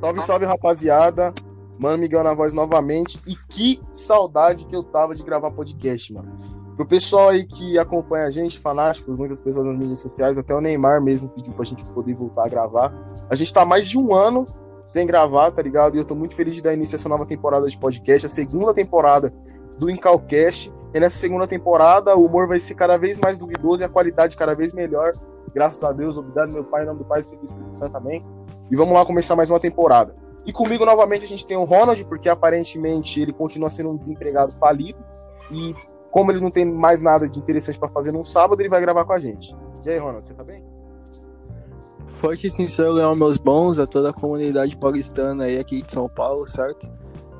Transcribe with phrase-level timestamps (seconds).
[0.00, 1.32] Salve, salve, rapaziada.
[1.78, 3.20] Mano, Miguel na voz novamente.
[3.26, 6.56] E que saudade que eu tava de gravar podcast, mano.
[6.76, 10.60] Pro pessoal aí que acompanha a gente, fanáticos, muitas pessoas nas mídias sociais, até o
[10.60, 12.92] Neymar mesmo pediu pra gente poder voltar a gravar.
[13.30, 14.44] A gente tá mais de um ano
[14.84, 15.96] sem gravar, tá ligado?
[15.96, 18.28] E eu tô muito feliz de dar início a essa nova temporada de podcast, a
[18.28, 19.32] segunda temporada
[19.78, 20.70] do Incalcast.
[20.94, 24.36] E nessa segunda temporada, o humor vai ser cada vez mais duvidoso e a qualidade
[24.36, 25.12] cada vez melhor.
[25.54, 28.22] Graças a Deus, obrigado, meu Pai, em nome do Pai, do Espírito Santo também.
[28.70, 30.14] E vamos lá começar mais uma temporada.
[30.44, 34.52] E comigo novamente a gente tem o Ronald, porque aparentemente ele continua sendo um desempregado
[34.52, 34.98] falido.
[35.50, 35.74] E
[36.10, 39.04] como ele não tem mais nada de interessante para fazer num sábado, ele vai gravar
[39.04, 39.54] com a gente.
[39.84, 40.64] E aí, Ronald, você tá bem?
[42.06, 46.08] Forte e sincero, Leão, meus bons, a toda a comunidade paulistana aí aqui de São
[46.08, 46.90] Paulo, certo?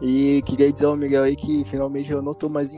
[0.00, 2.72] E queria dizer ao Miguel aí que finalmente eu não tô mais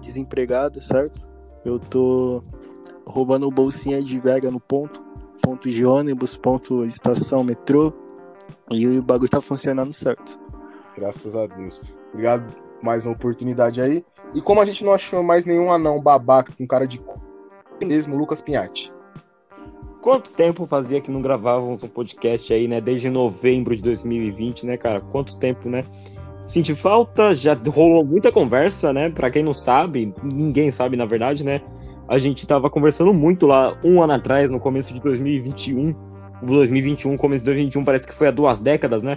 [0.00, 1.28] desempregado, certo?
[1.64, 2.42] Eu tô
[3.04, 5.02] roubando bolsinha de vega no ponto,
[5.40, 7.92] ponto de ônibus, ponto estação, metrô,
[8.70, 10.38] e o bagulho tá funcionando certo.
[10.96, 11.80] Graças a Deus.
[12.12, 14.04] Obrigado mais uma oportunidade aí.
[14.34, 17.00] E como a gente não achou mais nenhum anão babaca com cara de
[17.80, 18.92] mesmo, Lucas Pinhatti.
[20.00, 22.80] Quanto tempo fazia que não gravávamos um podcast aí, né?
[22.80, 25.00] Desde novembro de 2020, né, cara?
[25.00, 25.84] Quanto tempo, né?
[26.46, 29.10] Senti falta, já rolou muita conversa, né?
[29.10, 31.60] Pra quem não sabe, ninguém sabe na verdade, né?
[32.10, 35.94] A gente tava conversando muito lá um ano atrás, no começo de 2021.
[36.42, 39.16] 2021, começo de 2021, parece que foi há duas décadas, né?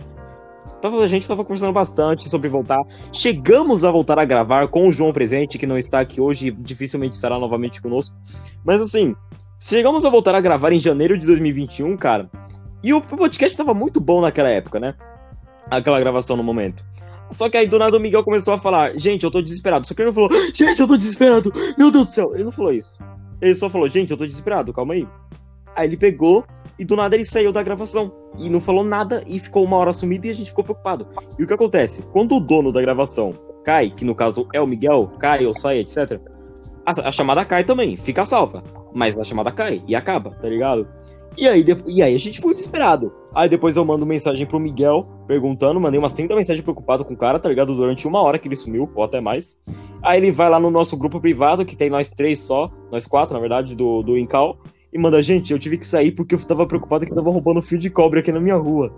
[0.79, 2.79] Tava, a gente estava conversando bastante sobre voltar.
[3.11, 7.15] Chegamos a voltar a gravar com o João presente, que não está aqui hoje, dificilmente
[7.15, 8.15] estará novamente conosco.
[8.63, 9.15] Mas assim,
[9.59, 12.29] chegamos a voltar a gravar em janeiro de 2021, cara.
[12.83, 14.93] E o podcast estava muito bom naquela época, né?
[15.67, 16.85] Aquela gravação no momento.
[17.33, 19.87] Só que aí do nada o Miguel começou a falar: Gente, eu tô desesperado.
[19.87, 21.51] Só que ele não falou: Gente, eu tô desesperado.
[21.77, 22.31] Meu Deus do céu.
[22.33, 22.99] Ele não falou isso.
[23.41, 24.73] Ele só falou: Gente, eu tô desesperado.
[24.73, 25.07] Calma aí.
[25.75, 26.45] Aí ele pegou
[26.77, 29.93] e do nada ele saiu da gravação e não falou nada e ficou uma hora
[29.93, 31.07] sumido e a gente ficou preocupado.
[31.37, 32.03] E o que acontece?
[32.11, 33.33] Quando o dono da gravação
[33.63, 36.19] cai, que no caso é o Miguel, cai ou sai, etc.,
[36.85, 38.63] a, a chamada cai também, fica salva.
[38.93, 40.87] Mas a chamada cai e acaba, tá ligado?
[41.37, 43.13] E aí, e aí a gente foi desesperado.
[43.35, 47.17] Aí depois eu mando mensagem pro Miguel, perguntando, mandei umas 30 mensagens preocupado com o
[47.17, 47.73] cara, tá ligado?
[47.73, 49.59] Durante uma hora que ele sumiu, ou até mais.
[50.03, 53.33] Aí ele vai lá no nosso grupo privado, que tem nós três só, nós quatro,
[53.33, 54.57] na verdade, do, do Incal,
[54.93, 57.79] e manda, gente, eu tive que sair porque eu tava preocupado que tava roubando fio
[57.79, 58.93] de cobre aqui na minha rua.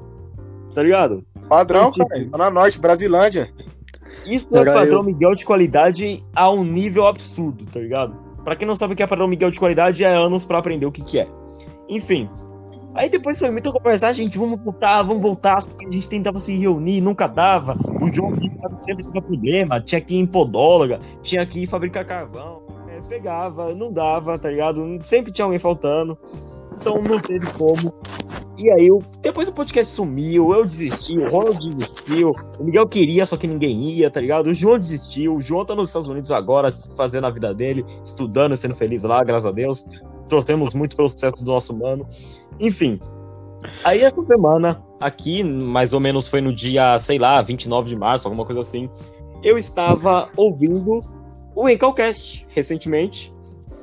[0.74, 1.24] Tá ligado?
[1.48, 2.28] Padrão, tipo, cara.
[2.34, 3.50] Lá na Norte, Brasilândia.
[4.26, 5.04] Isso é padrão eu...
[5.04, 8.14] Miguel de qualidade a um nível absurdo, tá ligado?
[8.44, 10.86] Pra quem não sabe o que é padrão Miguel de qualidade, é anos para aprender
[10.86, 11.28] o que que é.
[11.88, 12.28] Enfim.
[12.96, 15.58] Aí depois foi muito conversar, gente, vamos voltar, vamos voltar.
[15.58, 17.78] A gente tentava se reunir, nunca dava.
[18.02, 18.32] O João,
[18.76, 19.82] sempre tinha problema.
[19.82, 22.66] Tinha que ir em podóloga, tinha que ir fabricar carvão
[23.06, 25.00] pegava, não dava, tá ligado?
[25.02, 26.18] Sempre tinha alguém faltando.
[26.76, 27.94] Então não teve como.
[28.58, 33.26] E aí, eu, depois o podcast sumiu, eu desisti, o Ronald desistiu, o Miguel queria,
[33.26, 34.48] só que ninguém ia, tá ligado?
[34.48, 38.56] O João desistiu, o João tá nos Estados Unidos agora, fazendo a vida dele, estudando,
[38.56, 39.86] sendo feliz lá, graças a Deus.
[40.30, 42.08] Trouxemos muito pelo sucesso do nosso mano.
[42.60, 42.98] Enfim.
[43.84, 48.28] Aí essa semana, aqui, mais ou menos foi no dia, sei lá, 29 de março,
[48.28, 48.90] alguma coisa assim,
[49.44, 51.02] eu estava ouvindo
[51.56, 53.34] o Encalcast, recentemente,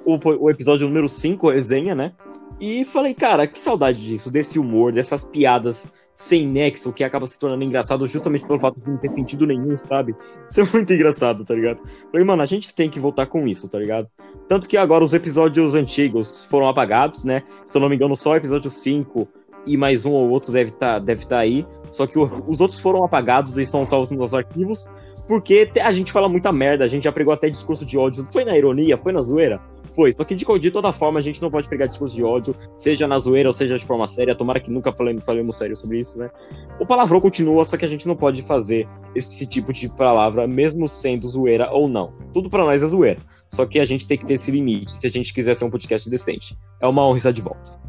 [0.04, 2.12] o, o episódio número 5, resenha, né?
[2.60, 7.38] E falei, cara, que saudade disso, desse humor, dessas piadas sem nexo, que acaba se
[7.38, 10.14] tornando engraçado justamente pelo fato de não ter sentido nenhum, sabe?
[10.48, 11.80] Isso é muito engraçado, tá ligado?
[12.10, 14.08] Falei, mano, a gente tem que voltar com isso, tá ligado?
[14.48, 17.42] Tanto que agora os episódios antigos foram apagados, né?
[17.64, 19.28] Se eu não me engano, só o episódio 5
[19.66, 21.66] e mais um ou outro deve estar tá, deve tá aí.
[21.91, 24.88] Só que o, os outros foram apagados e estão salvos nos arquivos.
[25.26, 28.25] Porque a gente fala muita merda, a gente já pregou até discurso de ódio.
[28.25, 29.60] Foi na ironia, foi na zoeira?
[29.94, 30.12] Foi.
[30.12, 33.06] Só que de, de toda forma a gente não pode pregar discurso de ódio, seja
[33.06, 34.34] na zoeira ou seja de forma séria.
[34.34, 36.30] Tomara que nunca falemos, falemos sério sobre isso, né?
[36.80, 40.88] O palavrão continua, só que a gente não pode fazer esse tipo de palavra, mesmo
[40.88, 42.12] sendo zoeira ou não.
[42.32, 43.20] Tudo para nós é zoeira.
[43.49, 45.70] Só que a gente tem que ter esse limite se a gente quiser ser um
[45.70, 46.56] podcast decente.
[46.81, 47.82] É uma honra estar de volta.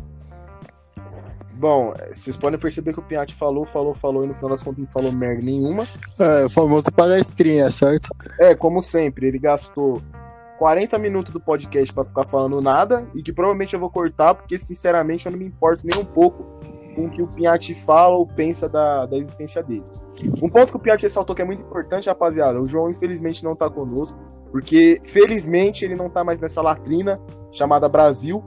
[1.63, 4.79] Bom, vocês podem perceber que o Piatti falou, falou, falou e no final das contas
[4.79, 5.87] não falou merda nenhuma.
[6.19, 8.09] É, o famoso palestrinha, certo?
[8.37, 10.01] É, como sempre, ele gastou
[10.63, 14.57] 40 minutos do podcast para ficar falando nada e que provavelmente eu vou cortar porque,
[14.57, 16.45] sinceramente, eu não me importo nem um pouco
[16.95, 19.83] com o que o Piatti fala ou pensa da, da existência dele.
[20.41, 23.57] Um ponto que o Piatti ressaltou que é muito importante, rapaziada, o João infelizmente não
[23.57, 24.17] tá conosco,
[24.53, 27.19] porque felizmente ele não tá mais nessa latrina
[27.51, 28.41] chamada Brasil,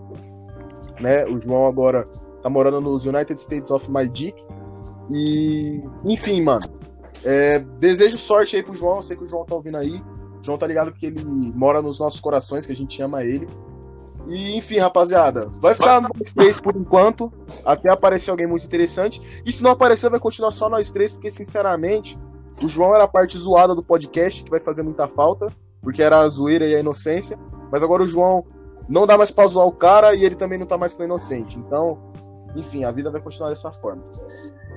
[0.99, 1.27] né?
[1.27, 2.03] O João agora
[2.43, 4.43] tá morando nos United States of My Dick.
[5.11, 6.63] E, enfim, mano.
[7.23, 8.97] É, desejo sorte aí pro João.
[8.97, 10.01] Eu sei que o João tá ouvindo aí.
[10.47, 11.23] João tá ligado que ele
[11.55, 13.49] mora nos nossos corações, que a gente ama ele.
[14.29, 17.33] E, enfim, rapaziada, vai ficar nós três por enquanto,
[17.65, 19.21] até aparecer alguém muito interessante.
[19.45, 22.19] E se não aparecer, vai continuar só nós três, porque, sinceramente,
[22.63, 25.49] o João era a parte zoada do podcast, que vai fazer muita falta,
[25.83, 27.39] porque era a zoeira e a inocência.
[27.71, 28.45] Mas agora o João
[28.89, 31.59] não dá mais pra zoar o cara e ele também não tá mais tão inocente.
[31.59, 31.99] Então,
[32.57, 34.03] enfim, a vida vai continuar dessa forma.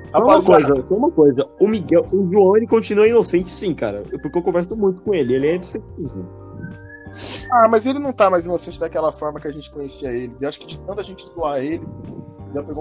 [0.10, 1.48] Só uma coisa, só uma coisa.
[1.60, 4.04] O Miguel, o João, ele continua inocente sim, cara.
[4.22, 5.36] Porque eu converso muito com ele.
[5.36, 5.86] Ele é inocente.
[7.52, 10.36] Ah, mas ele não tá mais inocente daquela forma que a gente conhecia ele.
[10.40, 11.86] Eu acho que de tanta gente zoar ele.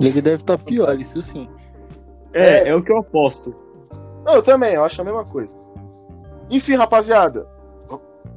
[0.00, 1.48] Ele deve estar tá pior, isso sim.
[2.34, 3.54] É, é, é o que eu aposto.
[4.24, 5.56] Não, eu também, eu acho a mesma coisa.
[6.50, 7.46] Enfim, rapaziada.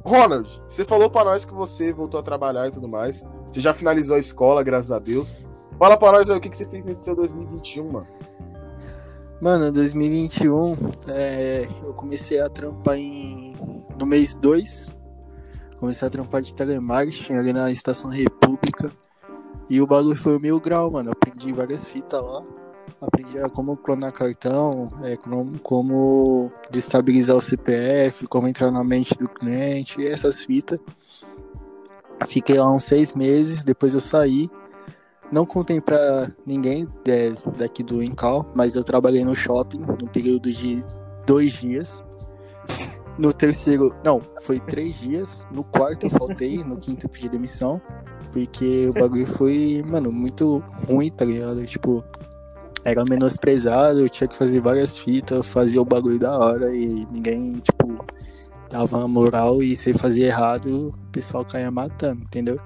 [0.04, 3.24] Ronald, você falou para nós que você voltou a trabalhar e tudo mais.
[3.46, 5.36] Você já finalizou a escola, graças a Deus.
[5.78, 8.06] Fala pra nós aí o que, que você fez nesse seu 2021, mano.
[9.42, 10.76] Mano, 2021,
[11.08, 13.56] é, eu comecei a trampar em,
[13.98, 14.88] no mês 2.
[15.80, 18.92] Comecei a trampar de telemarketing ali na Estação República.
[19.68, 21.10] E o bagulho foi o mil grau, mano.
[21.10, 22.44] Aprendi várias fitas lá.
[23.00, 29.28] Aprendi como clonar cartão, é, como, como destabilizar o CPF, como entrar na mente do
[29.28, 30.78] cliente, essas fitas.
[32.28, 34.48] Fiquei lá uns seis meses, depois eu saí.
[35.32, 40.52] Não contei pra ninguém é, daqui do Incal, mas eu trabalhei no shopping no período
[40.52, 40.84] de
[41.26, 42.04] dois dias.
[43.18, 45.46] No terceiro, não, foi três dias.
[45.50, 47.80] No quarto eu faltei, no quinto eu pedi demissão.
[48.30, 51.64] Porque o bagulho foi, mano, muito ruim, tá ligado?
[51.64, 52.04] Tipo,
[52.84, 57.54] era menosprezado, eu tinha que fazer várias fitas, fazia o bagulho da hora e ninguém,
[57.54, 58.04] tipo,
[58.68, 62.58] dava moral e se fazia errado, o pessoal caía matando, entendeu?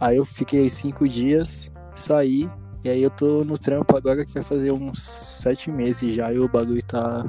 [0.00, 2.50] Aí eu fiquei cinco dias saí.
[2.82, 6.38] E aí eu tô no trampo agora que vai fazer uns sete meses já e
[6.38, 7.24] o bagulho tá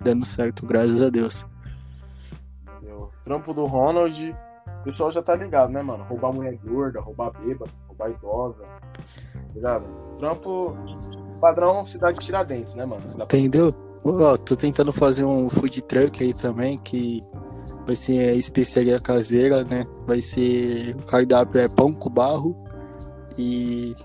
[0.00, 1.44] dando certo, graças a Deus.
[2.80, 4.36] Meu, trampo do Ronald,
[4.80, 6.04] o pessoal já tá ligado, né, mano?
[6.04, 8.62] Roubar mulher gorda, roubar bêbada, roubar idosa.
[8.62, 9.86] Tá ligado?
[10.20, 10.76] Trampo
[11.40, 13.02] padrão cidade de Tiradentes, né, mano?
[13.20, 13.74] Entendeu?
[14.04, 17.20] Ó, tô tentando fazer um food truck aí também, que
[17.90, 19.84] vai ser especiaria caseira, né?
[20.06, 22.56] Vai ser o cardápio é pão com barro
[23.36, 23.96] e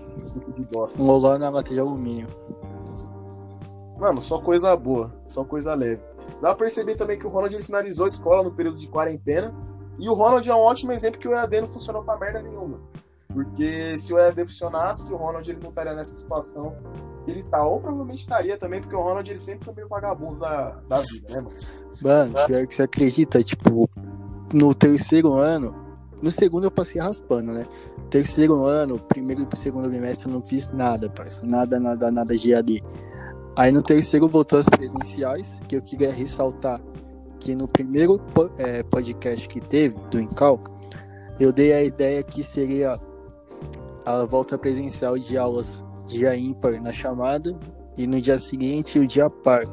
[0.98, 2.26] um olá na lata de alumínio.
[3.96, 6.02] Mano, só coisa boa, só coisa leve.
[6.42, 9.54] Dá pra perceber também que o Ronald finalizou a escola no período de quarentena.
[9.98, 12.80] E o Ronald é um ótimo exemplo que o EAD não funcionou pra merda nenhuma.
[13.32, 16.76] Porque se o EAD funcionasse, o Ronald ele não estaria nessa situação
[17.26, 17.64] ele tá.
[17.64, 21.34] Ou provavelmente estaria também, porque o Ronald ele sempre foi meio vagabundo da, da vida,
[21.34, 21.56] né, mano?
[22.02, 23.88] Mano, pior que você acredita, tipo,
[24.52, 25.74] no terceiro ano,
[26.22, 27.66] no segundo eu passei raspando, né?
[28.10, 31.44] Terceiro ano, primeiro e segundo bimestre eu não fiz nada, parça.
[31.44, 32.82] Nada, nada, nada de AD.
[33.56, 36.80] Aí no terceiro voltou as presenciais, que eu queria ressaltar
[37.38, 38.20] que no primeiro
[38.58, 40.60] é, podcast que teve, do Incal,
[41.38, 42.98] eu dei a ideia que seria
[44.04, 47.58] a volta presencial de aulas dia ímpar na chamada
[47.96, 49.64] e no dia seguinte o dia par.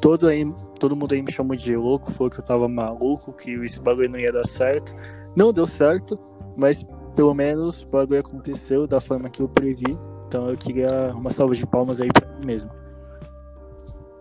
[0.00, 0.48] Todo, aí,
[0.78, 4.10] todo mundo aí me chamou de louco, falou que eu tava maluco, que esse bagulho
[4.10, 4.94] não ia dar certo.
[5.34, 6.18] Não deu certo,
[6.56, 6.84] mas
[7.14, 9.98] pelo menos o bagulho aconteceu da forma que eu previ.
[10.28, 12.70] Então eu queria uma salva de palmas aí pra mim mesmo.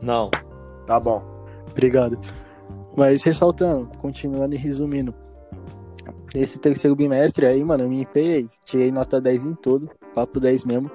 [0.01, 0.29] Não.
[0.85, 1.23] Tá bom.
[1.71, 2.19] Obrigado.
[2.95, 5.13] Mas ressaltando, continuando e resumindo.
[6.33, 8.47] Esse terceiro bimestre aí, mano, eu me empenhei.
[8.63, 9.89] Tirei nota 10 em tudo.
[10.13, 10.91] Papo 10 mesmo.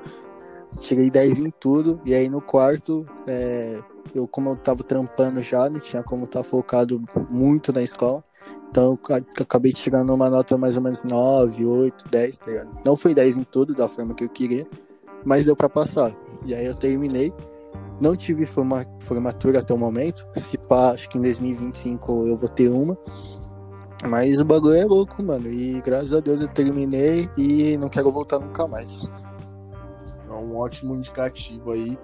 [0.79, 2.01] Tirei 10 em tudo.
[2.05, 3.81] E aí no quarto, é,
[4.15, 8.23] eu como eu tava trampando já, não tinha como estar tá focado muito na escola.
[8.71, 12.71] Então eu acabei tirando uma nota mais ou menos 9, 8, 10, tá ligado?
[12.85, 14.67] Não foi 10 em tudo, da forma que eu queria,
[15.25, 16.15] mas deu para passar.
[16.45, 17.33] E aí eu terminei.
[18.01, 20.27] Não tive forma, formatura até o momento.
[20.35, 22.97] Se pá, acho que em 2025 eu vou ter uma.
[24.09, 25.49] Mas o bagulho é louco, mano.
[25.49, 29.07] E graças a Deus eu terminei e não quero voltar nunca mais.
[30.29, 31.99] É um ótimo indicativo aí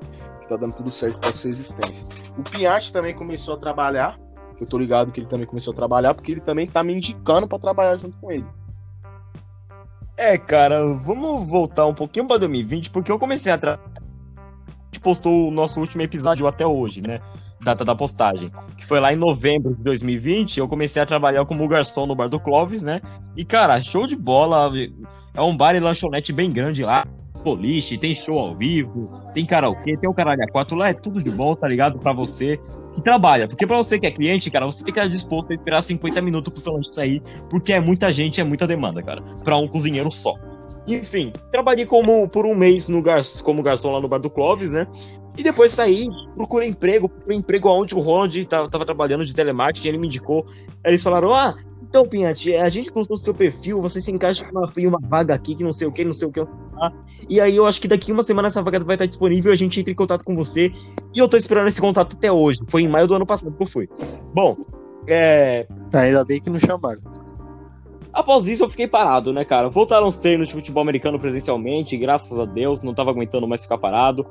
[0.47, 2.07] que tá dando tudo certo pra sua existência.
[2.39, 4.19] O Pinhate também começou a trabalhar
[4.61, 7.47] eu tô ligado que ele também começou a trabalhar, porque ele também tá me indicando
[7.47, 8.47] para trabalhar junto com ele.
[10.17, 13.59] É, cara, vamos voltar um pouquinho para 2020, porque eu comecei a.
[13.59, 13.75] Tra...
[13.75, 17.21] A gente postou o nosso último episódio até hoje, né?
[17.61, 18.51] Data da postagem.
[18.79, 20.59] Que foi lá em novembro de 2020.
[20.59, 23.03] Eu comecei a trabalhar como garçom no bar do Clóvis, né?
[23.37, 24.71] E, cara, show de bola.
[25.35, 27.07] É um bar e lanchonete bem grande lá.
[27.47, 31.23] Boliche, tem show ao vivo, tem karaokê, tem o caralho a quatro lá, é tudo
[31.23, 31.97] de bom, tá ligado?
[32.01, 32.59] Pra você
[32.93, 33.47] que trabalha.
[33.47, 36.21] Porque pra você que é cliente, cara, você tem que estar disposto a esperar 50
[36.21, 39.69] minutos pro seu lanche sair, porque é muita gente, é muita demanda, cara, pra um
[39.69, 40.35] cozinheiro só.
[40.89, 44.73] Enfim, trabalhei como por um mês no gar como garçom lá no bar do Clóvis,
[44.73, 44.87] né?
[45.37, 49.89] E depois saí, procurei emprego, procurei emprego onde o Ronald tava, tava trabalhando de telemarketing,
[49.89, 50.47] ele me indicou.
[50.85, 54.99] Eles falaram: ah, Então, Pinhate, a gente do seu perfil, você se encaixa em uma,
[54.99, 56.41] uma vaga aqui que não sei o que, não sei o que.
[57.29, 59.79] E aí eu acho que daqui uma semana essa vaga vai estar disponível, a gente
[59.79, 60.73] entra em contato com você.
[61.15, 62.61] E eu tô esperando esse contato até hoje.
[62.69, 63.89] Foi em maio do ano passado que eu fui.
[64.35, 64.57] Bom,
[65.07, 65.67] é.
[65.93, 67.26] Ainda bem que não chamaram.
[68.17, 69.69] Após isso, eu fiquei parado, né, cara?
[69.69, 73.77] Voltaram os treinos de futebol americano presencialmente, graças a Deus, não tava aguentando mais ficar
[73.77, 74.27] parado.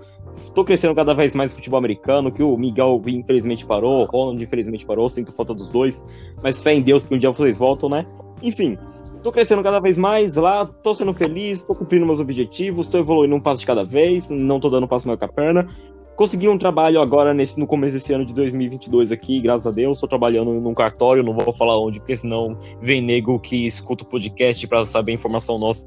[0.56, 4.44] Tô crescendo cada vez mais no futebol americano, que o Miguel infelizmente parou, o Ronald
[4.44, 6.04] infelizmente parou, sinto falta dos dois,
[6.42, 8.08] mas fé em Deus que um dia vocês voltam, né?
[8.42, 8.76] Enfim,
[9.22, 13.36] tô crescendo cada vez mais lá, tô sendo feliz, tô cumprindo meus objetivos, tô evoluindo
[13.36, 15.68] um passo de cada vez, não tô dando um passo maior com a perna.
[16.16, 19.98] Consegui um trabalho agora nesse, no começo desse ano de 2022 aqui, graças a Deus.
[19.98, 24.08] Estou trabalhando num cartório, não vou falar onde, porque senão vem nego que escuta o
[24.08, 25.86] podcast para saber a informação nossa.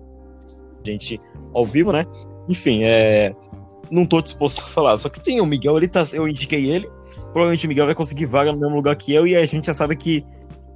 [0.85, 1.19] Gente,
[1.55, 2.05] ao vivo, né?
[2.47, 3.35] Enfim, é.
[3.91, 4.99] Não tô disposto a falar.
[4.99, 6.05] Só que sim, o Miguel, ele tá.
[6.13, 6.87] Eu indiquei ele.
[7.33, 9.75] Provavelmente o Miguel vai conseguir vaga no mesmo lugar que eu, e a gente já
[9.75, 10.25] sabe que,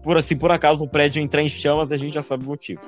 [0.03, 2.81] por assim, por acaso o prédio entrar em chamas, a gente já sabe o motivo.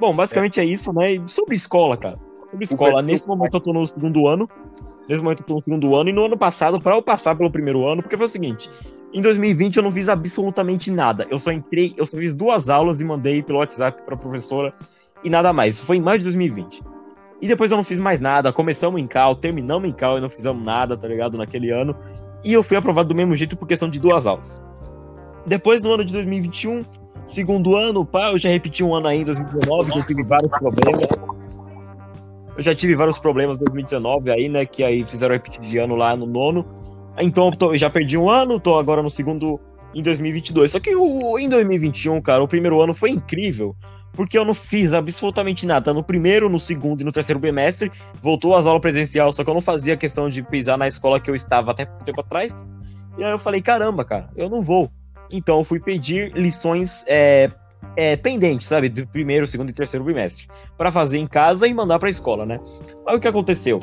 [0.00, 1.12] Bom, basicamente é, é isso, né?
[1.12, 2.18] E sobre escola, cara.
[2.50, 3.02] Sobre escola.
[3.02, 4.48] Nesse momento eu tô no segundo ano.
[5.08, 7.50] Nesse momento eu tô no segundo ano, e no ano passado, para eu passar pelo
[7.50, 8.70] primeiro ano, porque foi o seguinte:
[9.12, 11.26] em 2020 eu não fiz absolutamente nada.
[11.30, 14.72] Eu só entrei, eu só fiz duas aulas e mandei pelo WhatsApp pra professora
[15.22, 15.74] e nada mais.
[15.74, 16.82] Isso foi em maio de 2020.
[17.40, 18.52] E depois eu não fiz mais nada.
[18.52, 21.36] Começamos em cal, terminamos em cal e não fizemos nada, tá ligado?
[21.36, 21.94] Naquele ano.
[22.44, 24.62] E eu fui aprovado do mesmo jeito por questão de duas aulas.
[25.44, 26.84] Depois, no ano de 2021,
[27.26, 30.50] segundo ano, pá, eu já repeti um ano aí em 2019, que eu tive vários
[30.52, 31.08] problemas.
[32.56, 34.66] Eu já tive vários problemas em 2019 aí, né?
[34.66, 36.66] Que aí fizeram repetir de ano lá no nono.
[37.18, 39.60] Então eu, tô, já perdi um ano, tô agora no segundo
[39.94, 40.70] em 2022.
[40.70, 43.74] Só que o, em 2021, cara, o primeiro ano foi incrível.
[44.12, 45.92] Porque eu não fiz absolutamente nada.
[45.94, 47.90] No primeiro, no segundo e no terceiro bimestre,
[48.22, 51.30] voltou às aulas presencial, só que eu não fazia questão de pisar na escola que
[51.30, 52.66] eu estava até pouco tempo atrás.
[53.16, 54.90] E aí eu falei, caramba, cara, eu não vou.
[55.32, 57.50] Então eu fui pedir lições é,
[57.96, 58.88] é, pendente, sabe?
[58.88, 60.46] Do primeiro, segundo e terceiro bimestre.
[60.76, 62.58] para fazer em casa e mandar pra escola, né?
[63.06, 63.78] Aí o que aconteceu?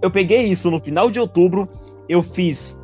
[0.00, 1.68] Eu peguei isso no final de outubro,
[2.08, 2.80] eu fiz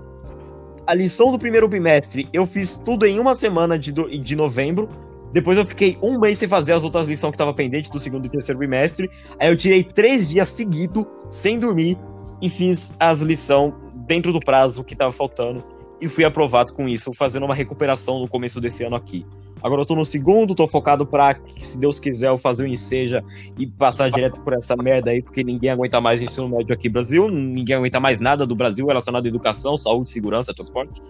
[0.87, 4.89] a lição do primeiro bimestre, eu fiz tudo em uma semana de, do, de novembro.
[5.33, 8.25] Depois eu fiquei um mês sem fazer as outras lições que estavam pendentes do segundo
[8.25, 9.11] e terceiro bimestre.
[9.39, 11.99] Aí eu tirei três dias seguidos, sem dormir,
[12.41, 13.75] e fiz as lições
[14.07, 15.63] dentro do prazo que estava faltando.
[16.01, 19.27] E fui aprovado com isso, fazendo uma recuperação no começo desse ano aqui.
[19.63, 23.25] Agora eu tô no segundo, tô focado pra, se Deus quiser, eu fazer o Enseja
[23.59, 26.93] e passar direto por essa merda aí, porque ninguém aguenta mais ensino médio aqui no
[26.93, 31.01] Brasil, ninguém aguenta mais nada do Brasil relacionado à educação, saúde, segurança, transporte.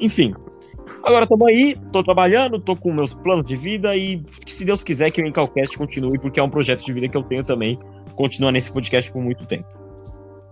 [0.00, 0.34] Enfim.
[1.02, 5.10] Agora tamo aí, tô trabalhando, tô com meus planos de vida e se Deus quiser
[5.10, 7.78] que o Incalcast continue, porque é um projeto de vida que eu tenho também,
[8.16, 9.68] continuar nesse podcast por muito tempo.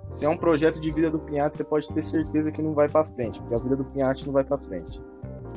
[0.09, 2.89] Se é um projeto de vida do Pinhate, você pode ter certeza que não vai
[2.89, 5.03] para frente, porque a vida do Pinhate não vai para frente.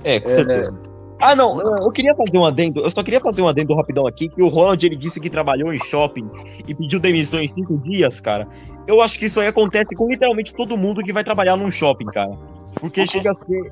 [0.03, 0.73] É, com é, certeza.
[1.21, 4.29] Ah, não, eu queria fazer um adendo, eu só queria fazer um adendo rapidão aqui,
[4.29, 6.29] que o Ronald ele disse que trabalhou em shopping
[6.65, 8.47] e pediu demissão em cinco dias, cara.
[8.87, 12.05] Eu acho que isso aí acontece com literalmente todo mundo que vai trabalhar num shopping,
[12.05, 12.31] cara.
[12.79, 13.71] Porque chega a ser,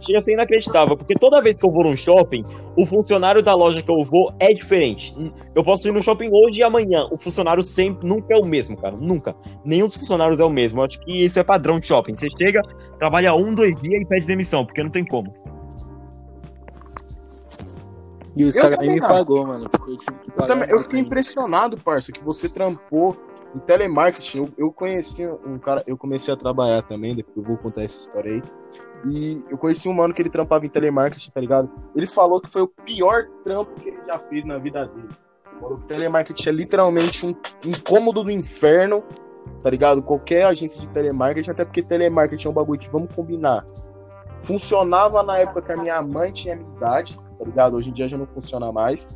[0.00, 2.44] chega a ser inacreditável, porque toda vez que eu vou num shopping,
[2.76, 5.14] o funcionário da loja que eu vou é diferente.
[5.54, 8.76] Eu posso ir no shopping hoje e amanhã, o funcionário sempre nunca é o mesmo,
[8.76, 9.36] cara, nunca.
[9.64, 10.80] Nenhum dos funcionários é o mesmo.
[10.80, 12.16] Eu acho que isso é padrão de shopping.
[12.16, 12.60] Você chega,
[12.98, 15.32] trabalha um, dois dias e pede demissão, porque não tem como.
[18.38, 19.68] E os caras nem me pagou, mano.
[19.68, 20.44] Porque eu tive que pagar.
[20.44, 23.16] Eu, também, eu fiquei impressionado, parça, que você trampou
[23.52, 24.38] em telemarketing.
[24.38, 27.98] Eu, eu conheci um cara, eu comecei a trabalhar também, depois eu vou contar essa
[27.98, 28.42] história aí.
[29.10, 31.68] E eu conheci um mano que ele trampava em telemarketing, tá ligado?
[31.96, 35.08] Ele falou que foi o pior trampo que ele já fez na vida dele.
[35.60, 39.02] O telemarketing é literalmente um incômodo do inferno,
[39.64, 40.00] tá ligado?
[40.00, 43.66] Qualquer agência de telemarketing, até porque telemarketing é um bagulho que, vamos combinar,
[44.36, 47.76] funcionava na época que a minha mãe tinha minha idade, tá ligado?
[47.76, 49.08] Hoje em dia já não funciona mais.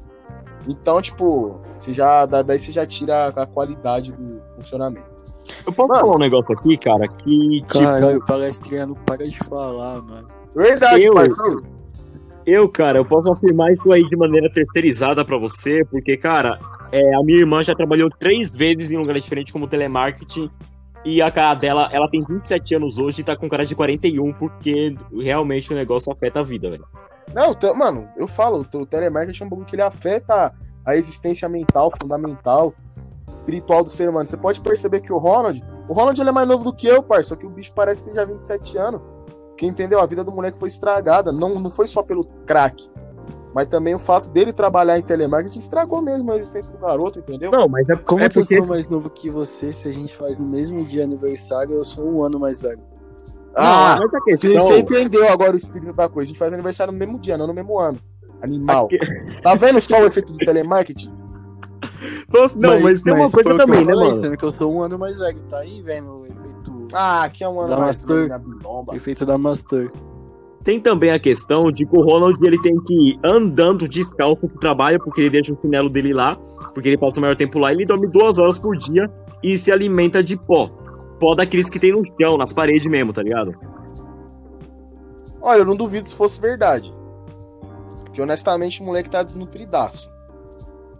[0.69, 5.11] Então, tipo, você já, daí você já tira a qualidade do funcionamento.
[5.67, 7.63] Eu posso mano, falar um negócio aqui, cara, que.
[7.67, 8.23] Caralho, tipo...
[8.23, 10.29] o palestrinha não para de falar, mano.
[10.55, 11.65] Verdade, eu, parceiro.
[12.47, 16.59] Eu, cara, eu posso afirmar isso aí de maneira terceirizada para você, porque, cara,
[16.91, 20.51] é, a minha irmã já trabalhou três vezes em lugares diferentes como telemarketing
[21.05, 24.33] e a cara dela, ela tem 27 anos hoje e tá com cara de 41,
[24.35, 26.87] porque realmente o negócio afeta a vida, velho.
[27.35, 31.91] Não, mano, eu falo, o telemarketing é um bagulho que ele afeta a existência mental,
[31.91, 32.75] fundamental,
[33.29, 34.27] espiritual do ser humano.
[34.27, 37.03] Você pode perceber que o Ronald, o Ronald ele é mais novo do que eu,
[37.03, 39.01] parça, só que o bicho parece ter já 27 anos.
[39.57, 40.01] Que entendeu?
[40.01, 41.31] A vida do moleque foi estragada.
[41.31, 42.91] Não, não foi só pelo crack.
[43.55, 47.51] Mas também o fato dele trabalhar em telemarketing estragou mesmo a existência do garoto, entendeu?
[47.51, 48.55] Não, mas é como é que porque...
[48.55, 51.85] eu sou mais novo que você, se a gente faz no mesmo dia aniversário, eu
[51.85, 52.81] sou um ano mais velho.
[53.55, 54.51] Ah, não, mas a questão...
[54.53, 56.27] você entendeu agora o espírito da coisa.
[56.27, 57.99] A gente faz aniversário no mesmo dia, não no mesmo ano.
[58.43, 58.89] Animal.
[59.43, 61.13] Tá vendo só o efeito do telemarketing?
[62.57, 64.21] Não, mas, tem uma coisa também, né, mano?
[64.21, 66.89] Sendo que eu sou um ano mais velho, tá aí vendo o efeito.
[66.93, 68.29] Ah, aqui é um ano Da mais Master.
[68.29, 69.91] velho, Efeito da Master.
[70.65, 74.61] Tem também a questão de que o Ronald ele tem que ir andando descalço pro
[74.61, 76.37] trabalho, porque ele deixa o chinelo dele lá,
[76.73, 79.11] porque ele passa o maior tempo lá, ele dorme duas horas por dia
[79.43, 80.71] e se alimenta de pó.
[81.23, 83.57] Pó daqueles que tem no chão, nas paredes mesmo, tá ligado?
[85.41, 86.93] Olha, eu não duvido se fosse verdade.
[88.01, 90.13] Porque honestamente o moleque tá desnutridaço.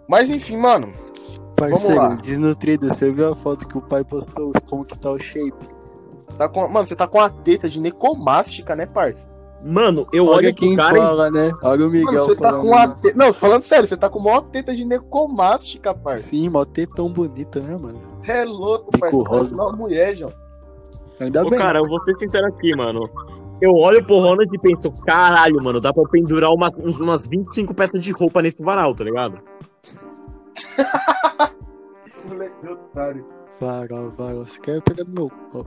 [0.09, 0.95] Mas enfim, mano.
[1.57, 2.15] Parceiro, lá.
[2.23, 5.69] desnutrido, você viu a foto que o pai postou, como que tá o shape?
[6.39, 9.29] Tá com, mano, você tá com a teta de necomástica, né, parça?
[9.65, 11.53] Mano, eu Olha olho pro quem cara e fala, né?
[11.63, 13.19] Olha o Miguel Mano, você tá falando, com a teta.
[13.19, 16.25] Não, falando sério, você tá com uma teta de necomástica, parça.
[16.25, 18.01] Sim, mó tão bonita, né, mano?
[18.21, 19.17] Você é louco, parça.
[19.17, 20.33] Você parece uma mulher, João.
[21.21, 21.59] Ainda Ô, bem.
[21.59, 23.09] cara, eu vou ser sincero aqui, mano.
[23.61, 28.03] Eu olho pro Ronald e penso, caralho, mano, dá pra pendurar umas, umas 25 peças
[28.03, 29.39] de roupa nesse varal, tá ligado?
[32.27, 33.25] Moleque otário.
[33.61, 35.67] Varal, varal, você quer pegar no meu.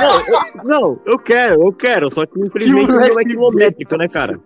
[0.00, 3.96] Não, eu, não, eu quero, eu quero, só que infelizmente Que o meu é quilométrico,
[3.96, 4.40] né, cara?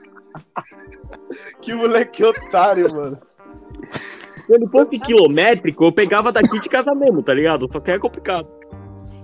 [1.60, 3.18] Que moleque otário, mano.
[4.46, 7.68] Se ele fosse quilométrico, eu pegava daqui de casa mesmo, tá ligado?
[7.72, 8.48] Só que é complicado.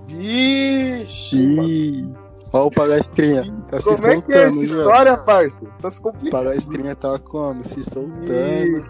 [0.09, 2.07] Vixe,
[2.52, 3.43] ó o palestrinha.
[3.69, 5.66] Tá se Como é que é essa história, parça?
[5.71, 6.31] Você tá se O complicando.
[6.31, 7.64] palestrinha tá como?
[7.64, 8.83] Se soltando.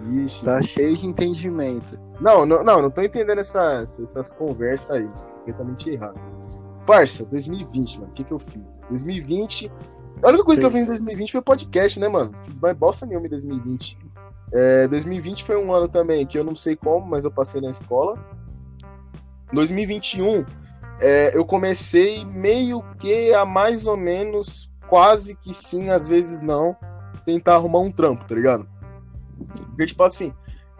[0.00, 0.44] Vixe.
[0.44, 1.98] Tá cheio de entendimento.
[2.20, 5.08] Não, não, não, não tô entendendo essa- essas conversas aí.
[5.42, 6.20] Completamente errado.
[6.86, 8.10] Parça, 2020, mano.
[8.10, 8.62] O que que eu fiz?
[8.88, 9.70] 2020.
[10.22, 12.32] A única coisa que eu fiz em 2020 foi podcast, né, mano?
[12.42, 13.98] Fiz mais bosta nenhuma em 2020.
[14.52, 17.70] É, 2020 foi um ano também que eu não sei como, mas eu passei na
[17.70, 18.18] escola.
[19.52, 20.44] 2021,
[21.00, 26.76] é, eu comecei meio que a mais ou menos, quase que sim, às vezes não,
[27.24, 28.68] tentar arrumar um trampo, tá ligado?
[29.70, 30.32] Porque, tipo assim,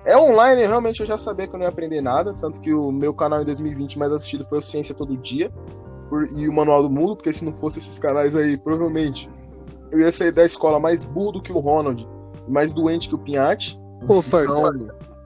[0.05, 2.91] é online, realmente eu já sabia que eu não ia aprender nada, tanto que o
[2.91, 5.51] meu canal em 2020 mais assistido foi o Ciência Todo Dia
[6.09, 9.31] por- e o Manual do Mundo, porque se não fosse esses canais aí, provavelmente
[9.91, 12.09] eu ia sair da escola mais burro do que o Ronald,
[12.49, 13.79] mais doente que o Pinhate.
[14.07, 14.79] Pô, parça, Então,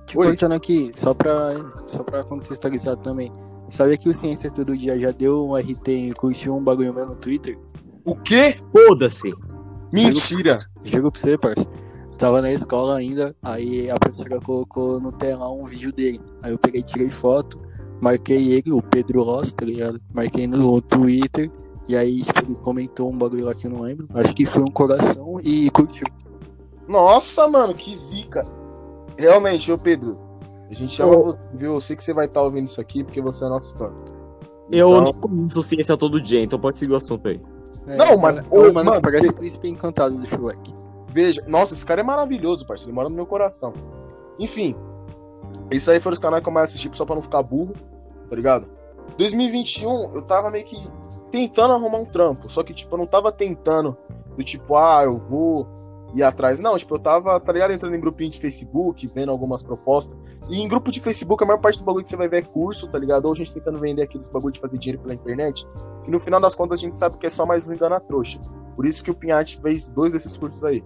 [0.07, 0.27] te Oi.
[0.27, 1.55] cortando aqui, só pra,
[1.87, 3.33] só pra contextualizar também.
[3.71, 7.07] Sabia que o Ciência Todo Dia já deu um RT e curtiu um bagulho meu
[7.07, 7.59] no Twitter?
[8.05, 8.55] o quê?
[8.71, 9.33] Foda-se.
[9.93, 10.59] Mentira!
[10.85, 11.67] Juro pra você, parça.
[12.17, 16.19] Eu tava na escola ainda, aí a professora colocou no telão um vídeo dele.
[16.43, 17.61] Aí eu peguei, tirei foto,
[18.01, 20.01] marquei ele, o Pedro Ross, tá ligado?
[20.15, 21.51] Marquei no Twitter,
[21.87, 24.09] e aí, tipo, ele comentou um bagulho lá que eu não lembro.
[24.15, 26.07] Acho que foi um coração e curtiu.
[26.89, 28.47] Nossa, mano, que zica!
[29.19, 30.19] Realmente, ô Pedro,
[30.71, 31.75] a gente chama você, viu?
[31.75, 33.93] Eu sei que você vai estar ouvindo isso aqui porque você é nosso fã.
[34.73, 37.39] Eu Então- não conheço ciência todo dia, então pode seguir o assunto aí.
[37.87, 40.75] É, Não, mas- é, ô, é mano mano, que parece o príncipe encantado do Shrek.
[41.17, 42.91] Veja, nossa, esse cara é maravilhoso, parceiro.
[42.91, 43.73] Ele mora no meu coração.
[44.39, 44.77] Enfim,
[45.71, 47.73] isso aí foram os canais que eu mais assisti só pra não ficar burro,
[48.29, 48.69] tá ligado?
[49.17, 50.77] 2021, eu tava meio que
[51.31, 52.51] tentando arrumar um trampo.
[52.53, 53.97] Só que, tipo, eu não tava tentando
[54.37, 55.67] do tipo, ah, eu vou
[56.15, 56.61] ir atrás.
[56.61, 57.71] Não, tipo, eu tava, tá ligado?
[57.71, 60.15] Entrando em grupinho de Facebook, vendo algumas propostas.
[60.51, 62.43] E em grupo de Facebook, a maior parte do bagulho que você vai ver é
[62.43, 63.25] curso, tá ligado?
[63.25, 65.67] Ou a gente tentando vender aqueles bagulho de fazer dinheiro pela internet.
[66.05, 68.39] Que no final das contas a gente sabe que é só mais um engano trouxa.
[68.77, 70.85] Por isso que o Pinhate fez dois desses cursos aí.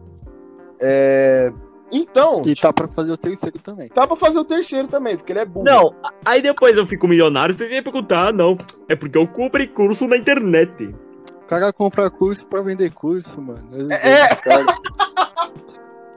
[0.81, 1.53] É...
[1.93, 3.91] Então, E tá pra fazer o terceiro também.
[3.93, 5.65] Dá pra fazer o terceiro também, porque ele é burro.
[5.65, 5.93] Não,
[6.25, 8.57] aí depois eu fico milionário, vocês iam perguntar, ah, não.
[8.89, 10.95] É porque eu comprei curso na internet.
[11.43, 13.69] O cara compra curso pra vender curso, mano.
[13.91, 14.25] É.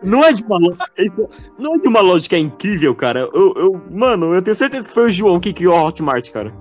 [0.04, 0.60] Não é de uma,
[0.98, 1.26] isso
[1.58, 3.22] não é de uma lógica incrível, cara.
[3.34, 6.54] Eu, eu, mano, eu tenho certeza que foi o João que criou a Hotmart, cara.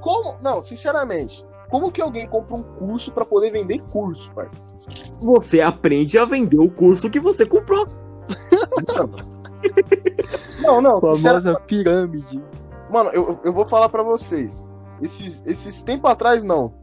[0.00, 0.38] Como?
[0.42, 1.44] Não, sinceramente.
[1.68, 5.03] Como que alguém compra um curso pra poder vender curso, parceiro?
[5.24, 7.88] Você aprende a vender o curso que você comprou.
[10.60, 11.00] Não, não.
[11.00, 12.42] famosa pirâmide.
[12.90, 14.62] Mano, eu, eu vou falar pra vocês.
[15.00, 16.74] Esses, esses tempo atrás, não.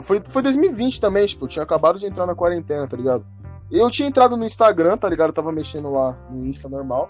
[0.00, 3.26] Foi, foi 2020 também, tipo, eu tinha acabado de entrar na quarentena, tá ligado?
[3.70, 5.28] Eu tinha entrado no Instagram, tá ligado?
[5.28, 7.08] Eu tava mexendo lá no Insta normal.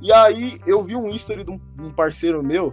[0.00, 2.72] E aí eu vi um history de um, de um parceiro meu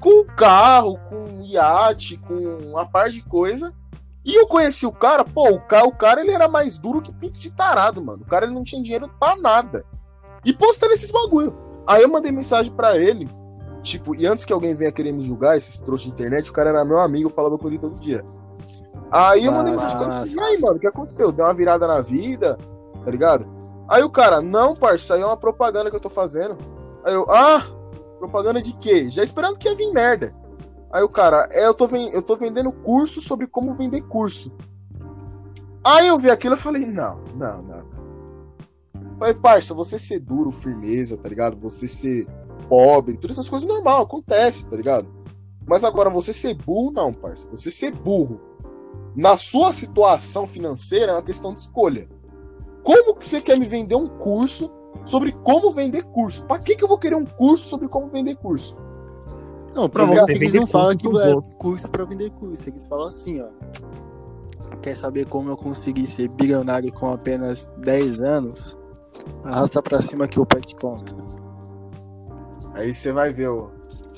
[0.00, 3.72] com carro, com um iate, com uma par de coisa.
[4.24, 7.12] E eu conheci o cara, pô, o cara, o cara ele era mais duro que
[7.12, 8.22] pinto de tarado, mano.
[8.22, 9.84] O cara ele não tinha dinheiro pra nada.
[10.44, 11.56] E postando esses bagulho.
[11.86, 13.28] Aí eu mandei mensagem pra ele,
[13.82, 16.70] tipo, e antes que alguém venha querer me julgar, esses trouxas de internet, o cara
[16.70, 18.24] era meu amigo, eu falava com ele todo dia.
[19.10, 21.30] Aí eu mandei mensagem pra ele, e aí, mano, o que aconteceu?
[21.30, 22.58] Deu uma virada na vida,
[23.04, 23.46] tá ligado?
[23.86, 26.56] Aí o cara, não, parça, aí é uma propaganda que eu tô fazendo.
[27.04, 27.62] Aí eu, ah,
[28.18, 29.10] propaganda de quê?
[29.10, 30.34] Já esperando que ia vir merda.
[30.94, 34.52] Aí o cara, é, eu tô, eu tô vendendo curso sobre como vender curso.
[35.84, 37.84] Aí eu vi aquilo e falei, não, não, não.
[39.18, 41.56] Falei, parça, você ser duro, firmeza, tá ligado?
[41.56, 42.24] Você ser
[42.68, 45.08] pobre, todas essas coisas normal, acontece, tá ligado?
[45.66, 47.48] Mas agora você ser burro, não, parça.
[47.50, 48.40] Você ser burro
[49.16, 52.08] na sua situação financeira é uma questão de escolha.
[52.84, 54.70] Como que você quer me vender um curso
[55.04, 56.44] sobre como vender curso?
[56.44, 58.76] Pra que, que eu vou querer um curso sobre como vender curso?
[59.74, 62.68] Não, pra você eles não falam que é curso pra vender curso.
[62.68, 63.48] Eles falam assim, ó.
[64.80, 68.76] Quer saber como eu consegui ser bilionário com apenas 10 anos?
[69.42, 71.14] Arrasta pra cima que o pai te conta.
[72.74, 73.70] Aí você vai ver o.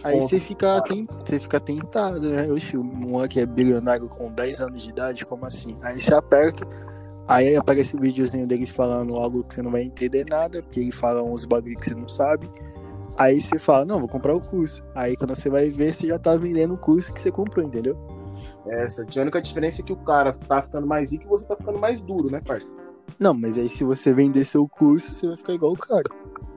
[0.04, 0.82] Aí você fica,
[1.24, 2.50] você fica tentado, né?
[2.50, 5.76] Oxi, um moleque é bilionário com 10 anos de idade, como assim?
[5.82, 6.66] Aí você aperta,
[7.26, 10.80] aí aparece o um videozinho dele falando algo que você não vai entender nada, porque
[10.80, 12.50] ele fala uns bagulho que você não sabe.
[13.18, 14.84] Aí você fala, não, vou comprar o curso.
[14.94, 17.96] Aí quando você vai ver, você já tá vendendo o curso que você comprou, entendeu?
[18.66, 21.56] Essa, a única diferença é que o cara tá ficando mais rico e você tá
[21.56, 22.76] ficando mais duro, né, parça?
[23.18, 26.04] Não, mas aí se você vender seu curso, você vai ficar igual o cara.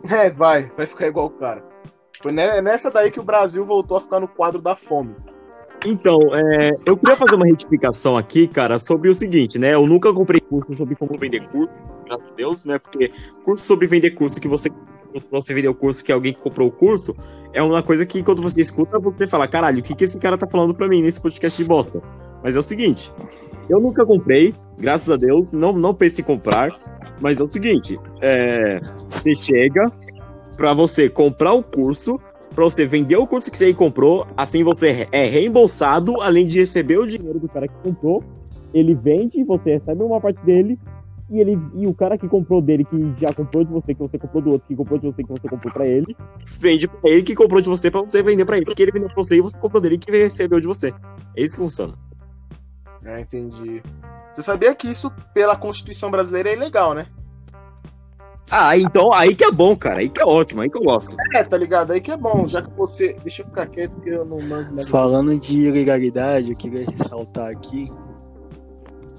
[0.09, 1.63] É, vai, vai ficar igual o cara.
[2.21, 5.15] Foi nessa daí que o Brasil voltou a ficar no quadro da fome.
[5.85, 9.73] Então, é, eu queria fazer uma retificação aqui, cara, sobre o seguinte, né?
[9.73, 11.73] Eu nunca comprei curso sobre como vender curso,
[12.05, 12.77] graças a Deus, né?
[12.77, 14.69] Porque curso sobre vender curso que você
[15.31, 17.15] você vender o curso que alguém que comprou o curso,
[17.53, 20.37] é uma coisa que quando você escuta, você fala, caralho, o que, que esse cara
[20.37, 22.01] tá falando pra mim nesse podcast de bosta?
[22.43, 23.11] Mas é o seguinte,
[23.69, 26.69] eu nunca comprei, graças a Deus, não, não pense em comprar,
[27.19, 29.91] mas é o seguinte, é, você chega
[30.55, 32.19] para você comprar o curso,
[32.53, 36.97] para você vender o curso que você comprou, assim você é reembolsado, além de receber
[36.97, 38.23] o dinheiro do cara que comprou,
[38.73, 40.77] ele vende, você recebe uma parte dele,
[41.29, 44.17] e ele e o cara que comprou dele, que já comprou de você, que você
[44.17, 46.07] comprou do outro, que comprou de você, que você comprou para ele,
[46.45, 49.07] vende pra ele que comprou de você para você vender para ele, porque ele vendeu
[49.07, 50.93] pra você e você comprou dele que recebeu de você.
[51.35, 51.93] É isso que funciona.
[53.05, 53.81] É, entendi.
[54.31, 57.07] Você sabia que isso, pela Constituição brasileira, é ilegal, né?
[58.51, 59.99] Ah, então aí que é bom, cara.
[59.99, 61.15] Aí que é ótimo, aí que eu gosto.
[61.35, 61.91] É, tá ligado?
[61.91, 62.47] Aí que é bom.
[62.47, 63.15] Já que você.
[63.21, 64.85] Deixa eu ficar quieto porque eu não mando.
[64.87, 67.91] Falando de ilegalidade, eu queria ressaltar aqui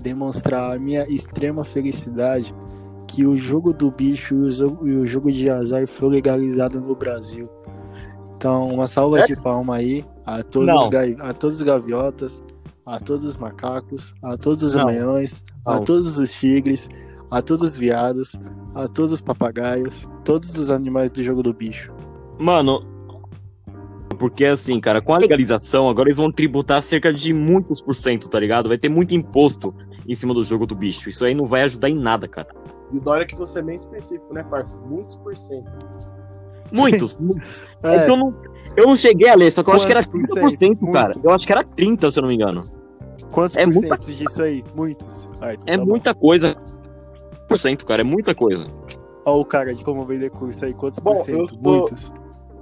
[0.00, 2.54] demonstrar a minha extrema felicidade
[3.06, 4.34] que o jogo do bicho
[4.84, 7.48] e o jogo de azar foi legalizado no Brasil.
[8.36, 9.26] Então, uma salva é?
[9.26, 12.42] de palma aí a todos, os a todos os gaviotas,
[12.86, 16.88] a todos os macacos, a todos os leões, a todos os tigres,
[17.30, 18.38] a todos os viados,
[18.74, 21.92] a todos os papagaios, todos os animais do jogo do bicho.
[22.38, 22.82] Mano,
[24.18, 28.28] porque assim, cara, com a legalização, agora eles vão tributar cerca de muitos por cento,
[28.28, 28.68] tá ligado?
[28.68, 29.74] Vai ter muito imposto
[30.08, 31.08] em cima do jogo do bicho.
[31.08, 32.48] Isso aí não vai ajudar em nada, cara.
[32.92, 34.84] E o Dória é que você é bem específico, né, parceiro?
[34.86, 35.70] Muitos por cento.
[36.72, 37.62] Muitos, muitos.
[37.82, 37.96] É.
[37.96, 38.34] é que eu não,
[38.76, 41.12] eu não cheguei a ler, só que eu acho que era 30%, cara.
[41.22, 42.64] Eu acho que era 30%, se eu não me engano.
[43.30, 43.96] Quantos é por muita...
[43.98, 44.64] disso aí?
[44.74, 45.26] Muitos.
[45.40, 46.20] Ai, então é tá muita bom.
[46.20, 46.56] coisa.
[47.46, 48.66] Por cento, cara, é muita coisa.
[49.24, 51.54] Olha o cara de como vender curso aí, quantos bom, por cento?
[51.54, 51.62] Sou...
[51.62, 52.12] Muitos.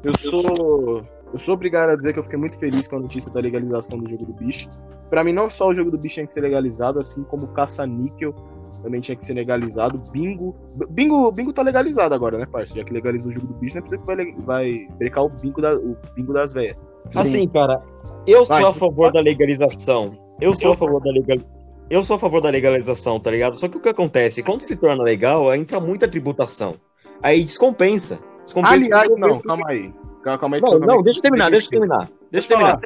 [0.02, 3.30] Eu sou eu sou obrigado a dizer que eu fiquei muito feliz com a notícia
[3.30, 4.68] da legalização do jogo do bicho.
[5.10, 8.34] Para mim, não só o jogo do bicho tinha que ser legalizado, assim como caça-níquel
[8.82, 10.02] também tinha que ser legalizado.
[10.10, 10.54] Bingo.
[10.90, 12.80] Bingo, bingo tá legalizado agora, né, parceiro?
[12.80, 15.28] Já que legalizou o jogo do bicho, não é precisa que vai, vai brecar o
[15.28, 16.76] bingo, da, o bingo das velhas.
[17.14, 17.82] Assim, cara,
[18.26, 20.16] eu sou a favor da legalização.
[20.40, 21.58] Eu sou a favor da legalização.
[21.90, 23.56] Eu sou a favor da legalização, tá ligado?
[23.56, 24.42] Só que o que acontece?
[24.42, 26.74] Quando se torna legal, entra muita tributação.
[27.22, 28.18] Aí descompensa.
[28.44, 29.92] descompensa Aliás, não, calma aí.
[30.22, 30.62] Calma aí.
[30.62, 32.10] Não, não, deixa eu terminar, deixa eu terminar.
[32.30, 32.80] Deixa eu terminar.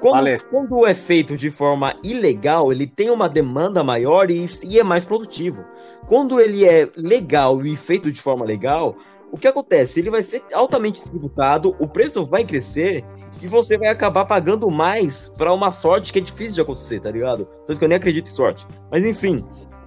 [0.00, 4.84] Quando, quando, é feito de forma ilegal, ele tem uma demanda maior e, e, é
[4.84, 5.64] mais produtivo.
[6.06, 8.96] Quando ele é legal e feito de forma legal,
[9.32, 10.00] o que acontece?
[10.00, 13.04] Ele vai ser altamente tributado, o preço vai crescer
[13.40, 17.10] e você vai acabar pagando mais para uma sorte que é difícil de acontecer, tá
[17.10, 17.48] ligado?
[17.66, 18.66] Tanto que eu nem acredito em sorte.
[18.90, 19.42] Mas enfim,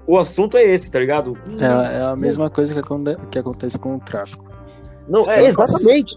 [0.08, 1.38] o assunto é esse, tá ligado?
[1.60, 4.47] É, é a mesma coisa que, que acontece com o tráfico.
[5.08, 6.16] Não, é exatamente.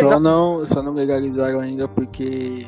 [0.00, 2.66] Só não, só não legalizaram ainda porque.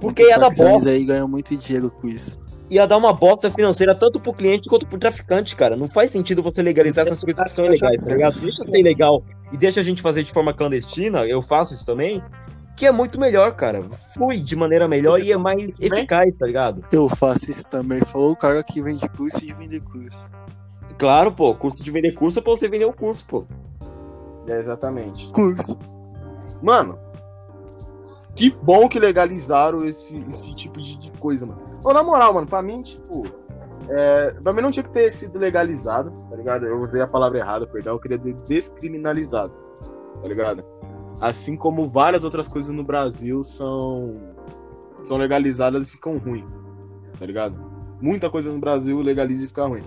[0.00, 0.90] Porque ia dar bosta.
[0.90, 2.40] aí ganham muito dinheiro com isso.
[2.70, 5.76] Ia dar uma bosta financeira tanto pro cliente quanto pro traficante, cara.
[5.76, 8.40] Não faz sentido você legalizar essas coisas que são ilegais, tá ligado?
[8.40, 12.22] Deixa ser ilegal e deixa a gente fazer de forma clandestina, eu faço isso também,
[12.74, 13.84] que é muito melhor, cara.
[14.14, 16.82] Flui de maneira melhor e é mais eficaz, tá ligado?
[16.90, 18.00] Eu faço isso também.
[18.00, 20.26] Falou o cara que vende curso e vender curso.
[20.98, 21.54] Claro, pô.
[21.54, 23.44] Curso de vender curso é pra você vender o curso, pô.
[24.46, 25.30] É, exatamente.
[25.32, 25.78] Curso.
[26.62, 26.98] Mano,
[28.34, 31.60] que bom que legalizaram esse, esse tipo de, de coisa, mano.
[31.84, 33.22] Ô, na moral, mano, pra mim, tipo.
[33.88, 36.66] É, pra mim não tinha que ter sido legalizado, tá ligado?
[36.66, 37.94] Eu usei a palavra errada, perdão.
[37.94, 39.52] Eu queria dizer descriminalizado,
[40.20, 40.64] tá ligado?
[41.20, 44.16] Assim como várias outras coisas no Brasil são,
[45.04, 46.44] são legalizadas e ficam ruins,
[47.18, 47.72] tá ligado?
[48.02, 49.82] muita coisa no Brasil legaliza e fica ruim.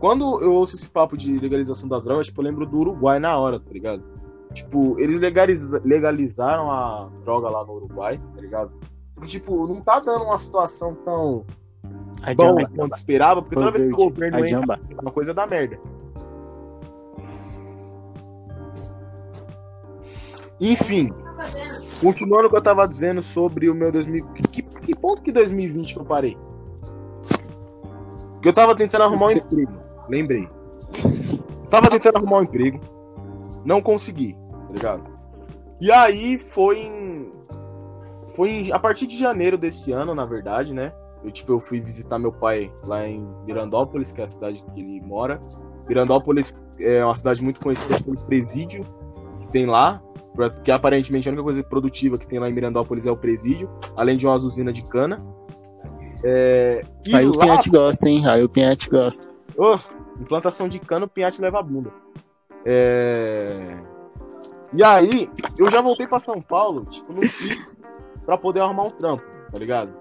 [0.00, 3.36] Quando eu ouço esse papo de legalização das drogas, tipo, eu lembro do Uruguai na
[3.38, 4.02] hora, tá ligado?
[4.54, 8.72] Tipo, eles legaliza legalizaram a droga lá no Uruguai, tá ligado?
[9.14, 11.44] Porque, tipo, não tá dando uma situação tão
[12.34, 15.78] bom quanto esperava, porque toda vez que o governo entra, uma coisa da merda.
[20.58, 21.10] Enfim,
[22.00, 24.26] continuando o que eu tava dizendo sobre o meu 2000.
[24.50, 26.38] Que, que ponto que 2020 que eu parei?
[28.40, 29.89] Que eu tava tentando arrumar um emprego.
[30.10, 30.48] Lembrei.
[31.70, 32.80] Tava tentando arrumar um emprego.
[33.64, 35.04] Não consegui, tá ligado?
[35.80, 37.32] E aí foi em.
[38.34, 38.72] Foi em...
[38.72, 40.92] a partir de janeiro desse ano, na verdade, né?
[41.22, 44.80] Eu, tipo, eu fui visitar meu pai lá em Mirandópolis, que é a cidade que
[44.80, 45.38] ele mora.
[45.86, 48.84] Mirandópolis é uma cidade muito conhecida pelo presídio
[49.40, 50.02] que tem lá,
[50.64, 54.16] que aparentemente a única coisa produtiva que tem lá em Mirandópolis é o presídio, além
[54.16, 55.22] de uma usina de cana.
[56.24, 56.82] É...
[57.12, 57.30] Aí lá...
[57.30, 58.26] o Pinhate gosta, hein?
[58.26, 59.22] Aí o Pinhate gosta.
[59.56, 59.78] Oh,
[60.20, 61.90] implantação de cana, o Pinhate leva a bunda.
[62.64, 63.78] É...
[64.72, 65.28] E aí,
[65.58, 67.20] eu já voltei para São Paulo, tipo, no
[68.24, 69.92] pra poder arrumar um trampo, tá ligado?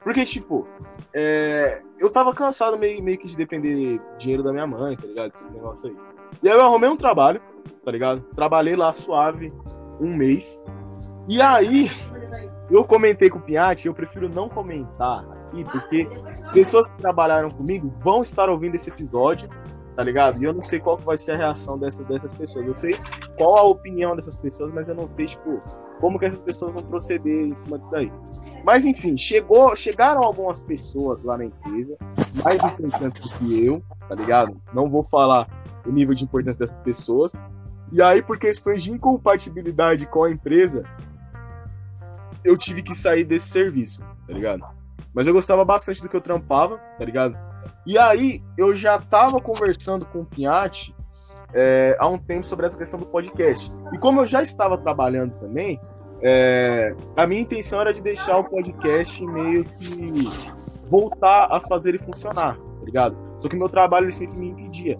[0.00, 0.66] Porque, tipo,
[1.14, 1.82] é...
[1.98, 5.32] eu tava cansado meio, meio que de depender dinheiro da minha mãe, tá ligado?
[5.32, 5.96] Esses negócios aí.
[6.42, 7.40] E aí eu arrumei um trabalho,
[7.84, 8.20] tá ligado?
[8.34, 9.52] Trabalhei lá suave
[10.00, 10.62] um mês.
[11.28, 11.90] E aí,
[12.70, 16.08] eu comentei com o Piatti, eu prefiro não comentar aqui, porque
[16.52, 19.48] pessoas que trabalharam comigo vão estar ouvindo esse episódio,
[19.96, 20.40] tá ligado?
[20.40, 22.66] E eu não sei qual vai ser a reação dessas, dessas pessoas.
[22.66, 22.94] Eu sei
[23.36, 25.58] qual a opinião dessas pessoas, mas eu não sei, tipo,
[26.00, 28.12] como que essas pessoas vão proceder em cima disso daí.
[28.64, 31.96] Mas enfim, chegou, chegaram algumas pessoas lá na empresa,
[32.44, 34.60] mais importantes do que eu, tá ligado?
[34.72, 35.48] Não vou falar
[35.86, 37.32] o nível de importância dessas pessoas.
[37.92, 40.84] E aí, por questões de incompatibilidade com a empresa,
[42.44, 44.64] eu tive que sair desse serviço, tá ligado?
[45.14, 47.36] Mas eu gostava bastante do que eu trampava, tá ligado?
[47.86, 50.94] E aí, eu já tava conversando com o Pinhatti
[51.52, 53.72] é, há um tempo sobre essa questão do podcast.
[53.92, 55.80] E como eu já estava trabalhando também,
[56.22, 60.28] é, a minha intenção era de deixar o podcast meio que
[60.88, 63.16] voltar a fazer ele funcionar, tá ligado?
[63.38, 64.96] Só que meu trabalho sempre me impedia.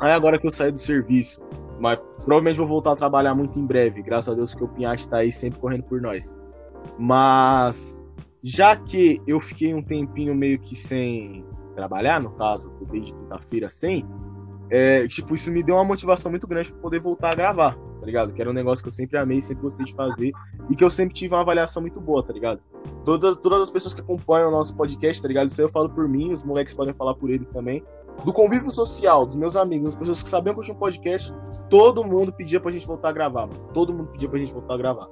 [0.00, 1.40] Aí agora que eu saí do serviço,
[1.78, 5.08] mas provavelmente vou voltar a trabalhar muito em breve, graças a Deus, porque o Pinhate
[5.08, 6.36] tá aí sempre correndo por nós.
[6.98, 8.02] Mas
[8.42, 14.06] já que eu fiquei um tempinho meio que sem trabalhar, no caso, desde quinta-feira sem,
[14.70, 18.10] é, tipo, isso me deu uma motivação muito grande para poder voltar a gravar, tá
[18.10, 18.32] ligado?
[18.32, 20.32] Que era um negócio que eu sempre amei, sempre gostei de fazer
[20.70, 22.60] e que eu sempre tive uma avaliação muito boa, tá ligado?
[23.04, 25.48] Todas, todas as pessoas que acompanham o nosso podcast, tá ligado?
[25.48, 27.82] Isso aí eu falo por mim, os moleques podem falar por eles também.
[28.24, 31.34] Do convívio social, dos meus amigos, das pessoas que sabiam que eu tinha um podcast,
[31.68, 33.58] todo mundo pedia pra gente voltar a gravar, mano.
[33.74, 35.06] Todo mundo pedia pra gente voltar a gravar.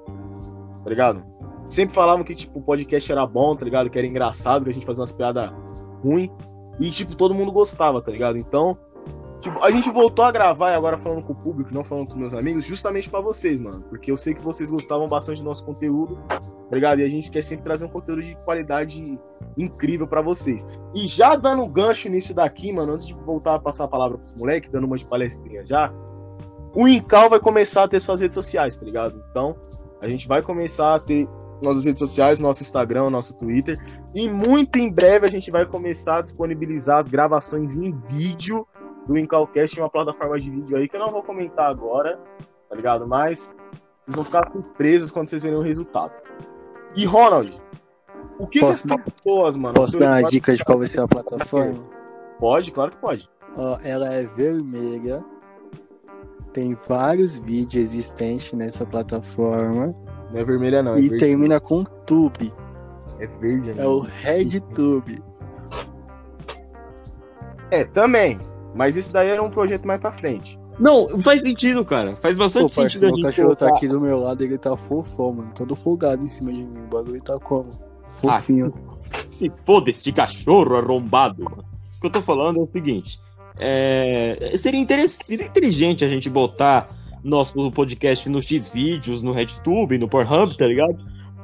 [0.84, 1.24] Tá ligado?
[1.64, 3.90] Sempre falavam que, tipo, o podcast era bom, tá ligado?
[3.90, 5.50] Que era engraçado, que a gente fazia umas piadas
[6.00, 6.30] ruins.
[6.78, 8.38] E, tipo, todo mundo gostava, tá ligado?
[8.38, 8.78] Então,
[9.44, 12.18] Tipo, a gente voltou a gravar agora falando com o público, não falando com os
[12.18, 13.82] meus amigos, justamente para vocês, mano.
[13.90, 16.40] Porque eu sei que vocês gostavam bastante do nosso conteúdo, tá
[16.72, 17.00] ligado?
[17.00, 19.20] E a gente quer sempre trazer um conteúdo de qualidade
[19.58, 20.66] incrível para vocês.
[20.94, 24.16] E já dando um gancho nisso daqui, mano, antes de voltar a passar a palavra
[24.16, 25.92] pros moleques, dando uma de palestrinha já,
[26.74, 29.22] o Incal vai começar a ter suas redes sociais, tá ligado?
[29.30, 29.56] Então,
[30.00, 31.28] a gente vai começar a ter
[31.60, 33.78] nossas redes sociais, nosso Instagram, nosso Twitter.
[34.14, 38.66] E muito em breve a gente vai começar a disponibilizar as gravações em vídeo
[39.06, 42.18] do Incalcast em uma plataforma de vídeo aí que eu não vou comentar agora,
[42.68, 43.06] tá ligado?
[43.06, 43.54] Mas
[44.02, 46.12] vocês vão ficar surpresos quando vocês verem o resultado.
[46.96, 47.60] E Ronald,
[48.38, 49.74] o que, posso, que as pessoas, mano?
[49.74, 51.80] Posso dar uma dica de qual vai ser a plataforma?
[52.38, 53.28] Pode, claro que pode.
[53.56, 55.24] Ó, ela é vermelha.
[56.52, 59.94] Tem vários vídeos existentes nessa plataforma.
[60.32, 60.92] Não é vermelha, não.
[60.92, 62.52] É e termina com tube.
[63.18, 63.82] É verde, né?
[63.82, 65.22] É o RedTube.
[67.70, 68.38] É, também.
[68.74, 70.58] Mas isso daí era um projeto mais pra frente.
[70.78, 72.16] Não, faz sentido, cara.
[72.16, 73.08] Faz bastante Pô, sentido.
[73.08, 75.52] O cachorro tá aqui do meu lado, ele tá fofão, mano.
[75.54, 76.80] Todo folgado em cima de mim.
[76.80, 77.70] O bagulho tá como?
[78.08, 78.74] Fofinho.
[79.12, 81.44] Ah, se, se foda esse cachorro arrombado.
[81.44, 83.20] O que eu tô falando é o seguinte.
[83.56, 84.52] É...
[84.56, 86.90] Seria, seria inteligente a gente botar
[87.22, 90.96] nosso podcast nos X-Vídeos, no RedTube, no Pornhub, tá ligado?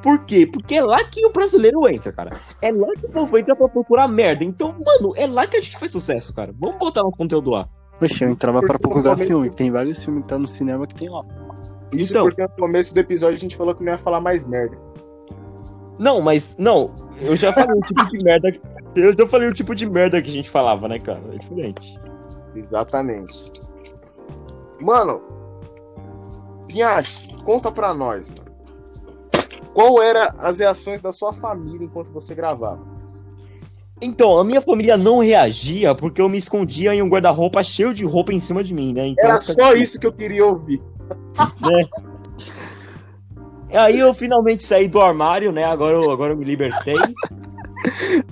[0.02, 0.46] Por quê?
[0.46, 2.38] Porque é lá que o brasileiro entra, cara.
[2.62, 4.42] É lá que o povo entra pra procurar merda.
[4.44, 6.54] Então, mano, é lá que a gente faz sucesso, cara.
[6.58, 7.68] Vamos botar nosso conteúdo lá.
[7.98, 9.50] Poxa, eu entrava pra procurar filme.
[9.50, 11.22] Tem vários filmes que tá no cinema que tem lá.
[11.92, 14.44] Isso então, porque no começo do episódio a gente falou que não ia falar mais
[14.44, 14.78] merda.
[15.98, 16.94] Não, mas, não.
[17.20, 18.50] Eu já falei o tipo de merda.
[18.96, 21.20] Eu já falei o tipo de merda que a gente falava, né, cara?
[21.32, 22.00] É diferente.
[22.54, 23.52] Exatamente.
[24.80, 25.20] Mano,
[26.70, 28.39] Pinhas, conta pra nós, mano.
[29.74, 32.80] Qual era as reações da sua família enquanto você gravava?
[34.02, 38.04] Então, a minha família não reagia porque eu me escondia em um guarda-roupa cheio de
[38.04, 39.08] roupa em cima de mim, né?
[39.08, 40.82] Então, Era só isso que eu queria ouvir.
[41.60, 41.88] né?
[43.72, 45.64] Aí eu finalmente saí do armário, né?
[45.64, 46.96] Agora eu, agora eu me libertei.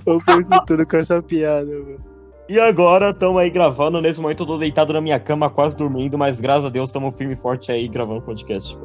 [0.05, 1.99] Eu perco tudo com essa piada, mano.
[2.49, 4.01] E agora estamos aí gravando.
[4.01, 7.15] Nesse momento eu tô deitado na minha cama, quase dormindo, mas graças a Deus estamos
[7.15, 8.75] firme e forte aí gravando podcast.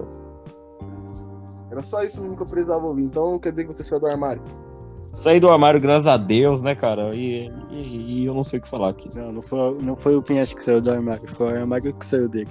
[1.70, 3.05] Era só isso mesmo que eu precisava ouvir.
[3.05, 4.42] Então quer dizer que você saiu do armário.
[5.14, 7.14] Saí do armário, graças a Deus, né, cara?
[7.14, 9.09] E, e- e eu não sei o que falar aqui.
[9.14, 12.05] Não, não foi, não foi o Pinhate que saiu do armário, foi o armário que
[12.05, 12.48] saiu dele.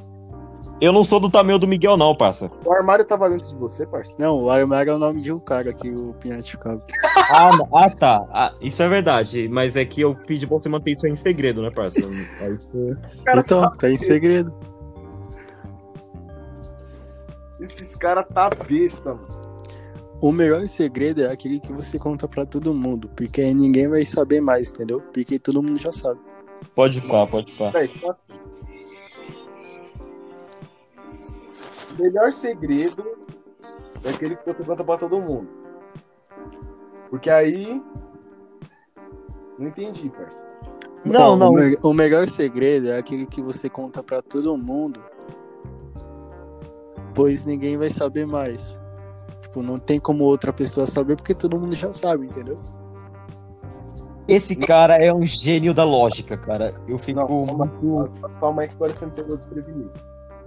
[0.81, 2.49] Eu não sou do tamanho do Miguel, não, parça.
[2.65, 4.21] O armário tava dentro de você, parceiro.
[4.21, 6.81] Não, o armário é o nome de um cara que o Pinhate ficava.
[7.35, 8.25] Ah, ah, tá.
[8.31, 9.47] Ah, isso é verdade.
[9.47, 12.01] Mas é que eu pedi pra você manter isso aí em segredo, né, parça?
[12.41, 12.57] Aí
[13.39, 14.53] Então, tá em segredo.
[17.63, 19.41] Esses caras tá besta, mano.
[20.21, 24.03] O melhor segredo é aquele que você conta pra todo mundo, porque aí ninguém vai
[24.05, 25.01] saber mais, entendeu?
[25.13, 26.19] Porque todo mundo já sabe.
[26.75, 27.71] Pode pá, pode pá.
[27.71, 28.15] Tá-
[31.97, 33.03] O melhor segredo
[34.03, 35.47] é aquele que você conta pra todo mundo.
[37.09, 37.81] Porque aí.
[39.59, 40.51] Não entendi, parceiro.
[41.05, 41.49] Não, Ó, não.
[41.49, 45.01] O, me- o melhor segredo é aquele que você conta pra todo mundo,
[47.13, 48.79] pois ninguém vai saber mais.
[49.41, 52.55] Tipo, não tem como outra pessoa saber porque todo mundo já sabe, entendeu?
[54.27, 56.73] Esse cara é um gênio da lógica, cara.
[56.87, 58.11] Eu fico Não, calma, muito.
[58.39, 59.91] calma aí que agora você me pegou desprevenido.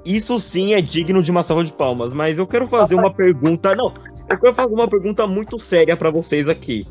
[0.05, 3.75] Isso sim é digno de uma salva de palmas, mas eu quero fazer uma pergunta.
[3.75, 3.93] Não,
[4.31, 6.87] eu quero fazer uma pergunta muito séria pra vocês aqui.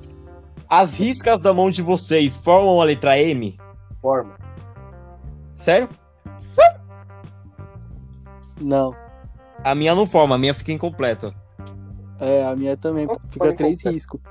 [0.70, 3.58] As riscas da mão de vocês formam a letra M?
[4.02, 4.36] Forma.
[5.54, 5.90] Sério?
[8.62, 8.94] Não.
[9.66, 11.34] A minha não forma, a minha fica incompleta.
[12.20, 13.08] É, a minha também.
[13.08, 14.22] Qual Fica três riscos.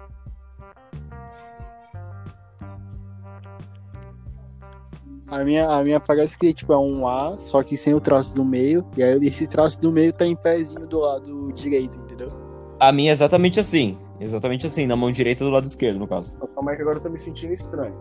[5.27, 8.33] A minha, a minha parece que tipo, é um A, só que sem o traço
[8.33, 8.87] do meio.
[8.97, 12.29] E aí esse traço do meio tá em pezinho do lado direito, entendeu?
[12.79, 13.99] A minha é exatamente assim.
[14.20, 16.33] Exatamente assim, na mão direita do lado esquerdo, no caso.
[16.55, 17.97] Calma aí que agora eu tô me sentindo estranho.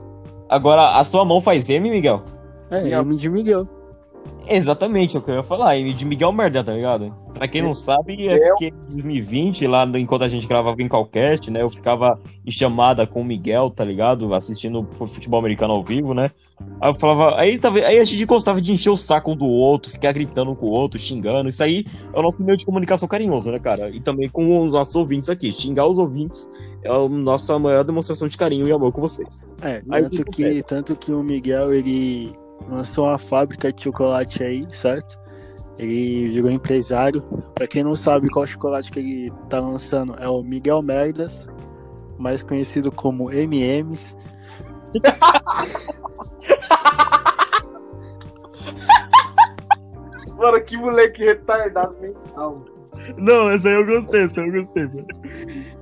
[0.47, 2.23] Agora, a sua mão faz M, Miguel?
[2.69, 3.67] É, Minha- M de Miguel.
[4.47, 5.75] Exatamente, é o que eu ia falar.
[5.77, 7.13] De Miguel Merda, tá ligado?
[7.33, 10.81] Pra quem não sabe, é Eu- porque em 2020, lá no- enquanto a gente gravava
[10.81, 11.61] em Calcast, né?
[11.61, 14.33] Eu ficava em chamada com o Miguel, tá ligado?
[14.33, 16.29] Assistindo futebol americano ao vivo, né?
[16.79, 17.39] Aí eu falava.
[17.39, 20.51] Aí, tava, aí a gente gostava de encher o saco um do outro, ficar gritando
[20.51, 21.49] um com o outro, xingando.
[21.49, 23.89] Isso aí é o nosso meio de comunicação carinhoso, né, cara?
[23.89, 25.51] E também com os nossos ouvintes aqui.
[25.51, 26.49] Xingar os ouvintes
[26.83, 29.43] é a nossa maior demonstração de carinho e amor com vocês.
[29.61, 30.63] É, Aí tanto que que, acontece?
[30.63, 32.33] tanto que o Miguel, ele
[32.69, 35.19] lançou uma fábrica de chocolate aí, certo?
[35.77, 37.21] Ele virou empresário.
[37.55, 41.47] Pra quem não sabe qual chocolate que ele tá lançando, é o Miguel Merdas,
[42.19, 44.15] mais conhecido como MMs.
[50.37, 52.65] Mano, que moleque retardado mental.
[53.17, 55.07] Não, essa aí eu gostei, essa aí eu gostei, mano.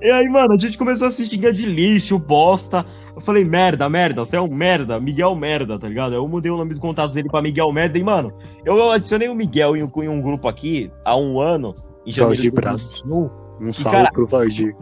[0.02, 2.84] E aí, mano, a gente começou a se xingar de lixo, bosta.
[3.14, 6.12] Eu falei, merda, merda, você é um merda, Miguel Merda, tá ligado?
[6.12, 8.32] Eu mudei o nome do contato dele pra Miguel Merda e, mano,
[8.64, 11.72] eu adicionei o Miguel em um, em um grupo aqui há um ano,
[12.04, 12.82] em janeiro de Braz.
[12.82, 13.30] 2021.
[13.60, 14.74] Um salve cara- pro Valdir.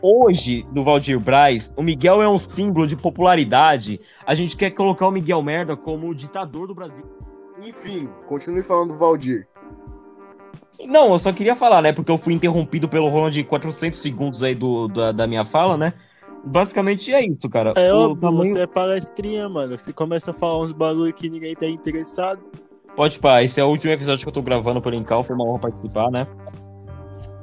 [0.00, 4.00] Hoje, no Valdir Braz, o Miguel é um símbolo de popularidade.
[4.24, 7.04] A gente quer colocar o Miguel Merda como o ditador do Brasil.
[7.60, 9.47] Enfim, continue falando do Valdir.
[10.86, 11.92] Não, eu só queria falar, né?
[11.92, 15.76] Porque eu fui interrompido pelo Roland de 400 segundos aí do, da, da minha fala,
[15.76, 15.92] né?
[16.44, 17.72] Basicamente é isso, cara.
[17.76, 19.76] É O óbvio, tamanho- você é palestrinha, mano.
[19.76, 22.40] Você começa a falar uns bagulho que ninguém tá interessado.
[22.94, 25.44] Pode pá, esse é o último episódio que eu tô gravando por Incal, foi uma
[25.44, 26.26] honra participar, né?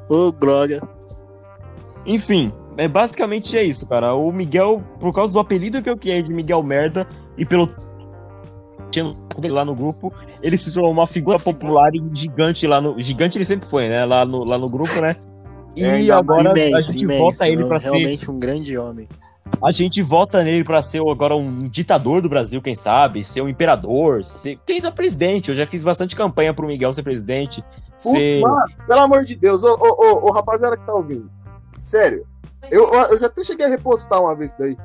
[0.10, 0.82] Ô, Glória.
[2.06, 4.13] Enfim, é basicamente é isso, cara.
[4.13, 7.69] O Miguel, por causa do apelido que eu criei de Miguel Merda e pelo
[9.03, 12.99] dele lá no grupo, ele se tornou uma figura popular e gigante lá no.
[12.99, 14.05] Gigante ele sempre foi, né?
[14.05, 15.15] Lá no, lá no grupo, né?
[15.77, 17.21] E É, agora a imenso, gente imenso.
[17.21, 17.89] vota ele pra ser.
[17.89, 19.10] Realmente um grande homem.
[19.62, 23.25] A gente vota nele pra ser agora um ditador do Brasil, quem sabe?
[23.25, 24.58] Ser um imperador, ser.
[24.65, 25.50] Quem sabe presidente?
[25.50, 27.62] Eu já fiz bastante campanha pro Miguel ser presidente.
[27.98, 28.41] Ser.
[28.87, 31.29] Pelo amor de Deus, ô, ô, ô, ô, rapaziada que tá ouvindo.
[31.83, 32.25] Sério,
[32.71, 34.77] eu, eu já até cheguei a repostar uma vez isso daí.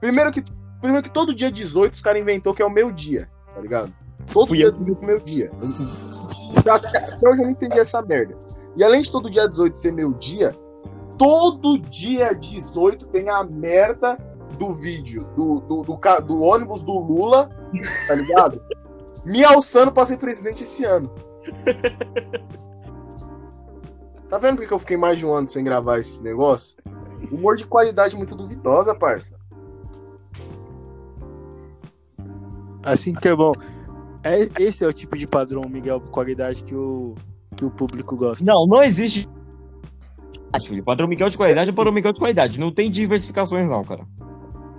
[0.00, 0.42] Primeiro que,
[0.80, 3.28] primeiro que todo dia 18 os caras inventou que é o meu dia,
[3.58, 3.92] tá ligado?
[4.32, 4.72] Todo Fui dia eu.
[4.72, 5.50] 18 é o meu dia.
[6.64, 8.36] Já- Até hoje eu não entendi essa merda.
[8.76, 10.54] E além de todo dia 18 ser meu dia,
[11.18, 14.16] todo dia 18 tem a merda
[14.58, 17.48] do vídeo do, do, do, do ônibus do Lula,
[18.06, 18.62] tá ligado?
[19.26, 21.12] Me alçando pra ser presidente esse ano.
[24.28, 26.76] Tá vendo por que eu fiquei mais de um ano sem gravar esse negócio?
[27.32, 29.34] Humor de qualidade muito duvidosa, parça.
[32.92, 33.52] Assim que é bom.
[34.22, 37.14] É, esse é o tipo de padrão, Miguel, qualidade que o,
[37.56, 38.44] que o público gosta.
[38.44, 39.28] Não, não existe.
[40.66, 42.58] Filho, padrão Miguel de qualidade é padrão Miguel de qualidade.
[42.58, 44.00] Não tem diversificações, não, cara.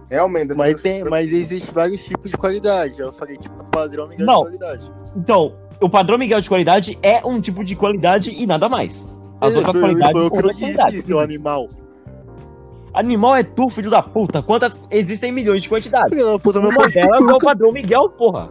[0.10, 0.54] Realmente.
[0.56, 3.00] Mas, tem, mas existe vários tipos de qualidade.
[3.00, 4.40] Eu falei, tipo, padrão Miguel Não.
[4.44, 4.92] de qualidade.
[5.16, 9.08] Então, o padrão Miguel de qualidade é um tipo de qualidade e nada mais.
[9.40, 11.04] As outras Foi- qualidades foi o são que eu outras disse, qualidades.
[11.06, 11.70] seu animal.
[12.94, 14.42] Animal é tu, filho da puta.
[14.42, 16.10] Quantas existem milhões de quantidades?
[16.10, 18.50] Filho da puta, meu pai delas é o padrão Miguel, porra.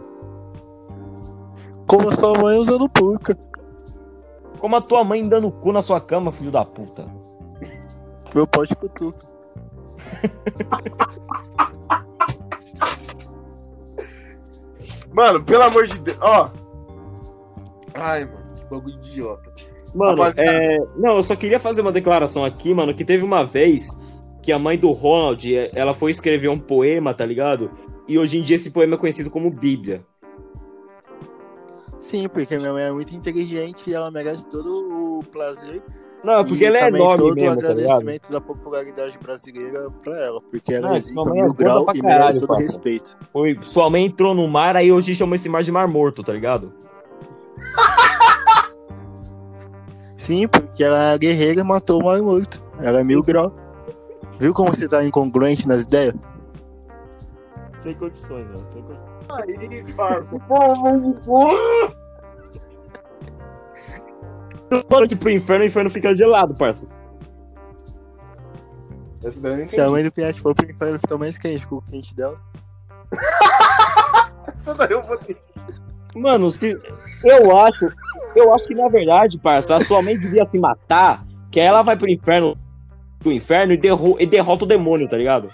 [1.85, 3.37] Como a sua mãe usando puca.
[4.59, 7.05] Como a tua mãe dando cu na sua cama, filho da puta.
[8.33, 9.27] Meu pau de putuca.
[15.11, 16.17] Mano, pelo amor de Deus.
[16.21, 16.49] Ó.
[17.95, 19.51] Ai, mano, que bagulho idiota.
[19.93, 20.51] Mano, Rapaziada.
[20.51, 20.77] é...
[20.95, 23.89] Não, eu só queria fazer uma declaração aqui, mano, que teve uma vez
[24.41, 27.71] que a mãe do Ronald, é, ela foi escrever um poema, tá ligado?
[28.07, 30.03] E hoje em dia esse poema é conhecido como Bíblia.
[31.99, 35.81] Sim, porque minha mãe é muito inteligente e ela merece todo o prazer.
[36.23, 37.79] Não, porque e ela é enorme todo o mesmo, tá ligado?
[37.79, 40.41] agradecimento da popularidade brasileira pra ela.
[40.41, 42.61] Porque ela é mil grau e merece todo papo.
[42.61, 43.17] respeito.
[43.31, 46.33] Foi, sua mãe entrou no mar, aí hoje chama esse mar de mar morto, tá
[46.33, 46.73] ligado?
[50.17, 52.61] Sim, porque ela é guerreira e matou o mar morto.
[52.81, 53.53] Ela é mil grau.
[54.39, 56.15] Viu como você tá incongruente nas ideias?
[57.83, 58.65] Sem condições, mano.
[58.71, 59.09] Sem condições.
[59.29, 59.69] Aí.
[64.87, 66.87] Pode ir pro inferno, o inferno fica gelado, parça.
[69.23, 71.67] Essa daí eu não Se a mãe do Pinhate for pro inferno, fica mais quente
[71.67, 72.39] com o quente dela.
[74.55, 75.37] Essa daí eu vou ter.
[76.15, 76.77] Mano, se.
[77.23, 77.85] Eu acho.
[78.35, 81.81] Eu acho que na verdade, parça, a sua mãe devia se matar, que aí ela
[81.81, 82.57] vai pro inferno.
[83.19, 85.51] Pro inferno e, derro e derrota o demônio, tá ligado?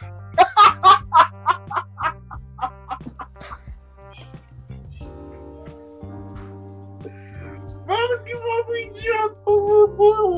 [7.87, 9.35] Mano, que bagulho idiota.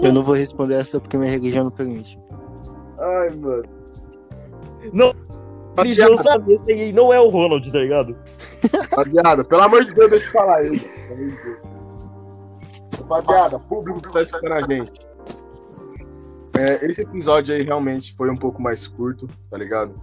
[0.05, 2.19] Eu não vou responder essa porque minha religião não permite.
[2.99, 3.63] Ai, mano.
[5.77, 8.17] Religião sabe, esse aí não é o Ronald, tá ligado?
[8.89, 10.81] Rapaziada, pelo amor de Deus, deixa eu falar Deus.
[12.97, 15.07] Rapaziada, público que tá escutando a gente.
[16.57, 19.93] É, esse episódio aí realmente foi um pouco mais curto, tá ligado?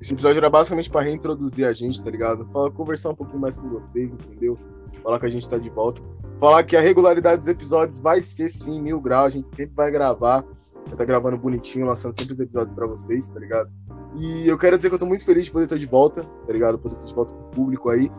[0.00, 2.46] Esse episódio era basicamente pra reintroduzir a gente, tá ligado?
[2.52, 4.56] Falar, conversar um pouquinho mais com vocês, entendeu?
[5.02, 6.00] Falar que a gente tá de volta.
[6.38, 9.90] Falar que a regularidade dos episódios vai ser sim mil graus, a gente sempre vai
[9.90, 10.44] gravar.
[10.86, 13.70] Vai tá gravando bonitinho, lançando sempre os episódios pra vocês, tá ligado?
[14.16, 16.52] E eu quero dizer que eu tô muito feliz de poder estar de volta, tá
[16.52, 16.78] ligado?
[16.78, 18.10] Poder estar de volta com o público aí.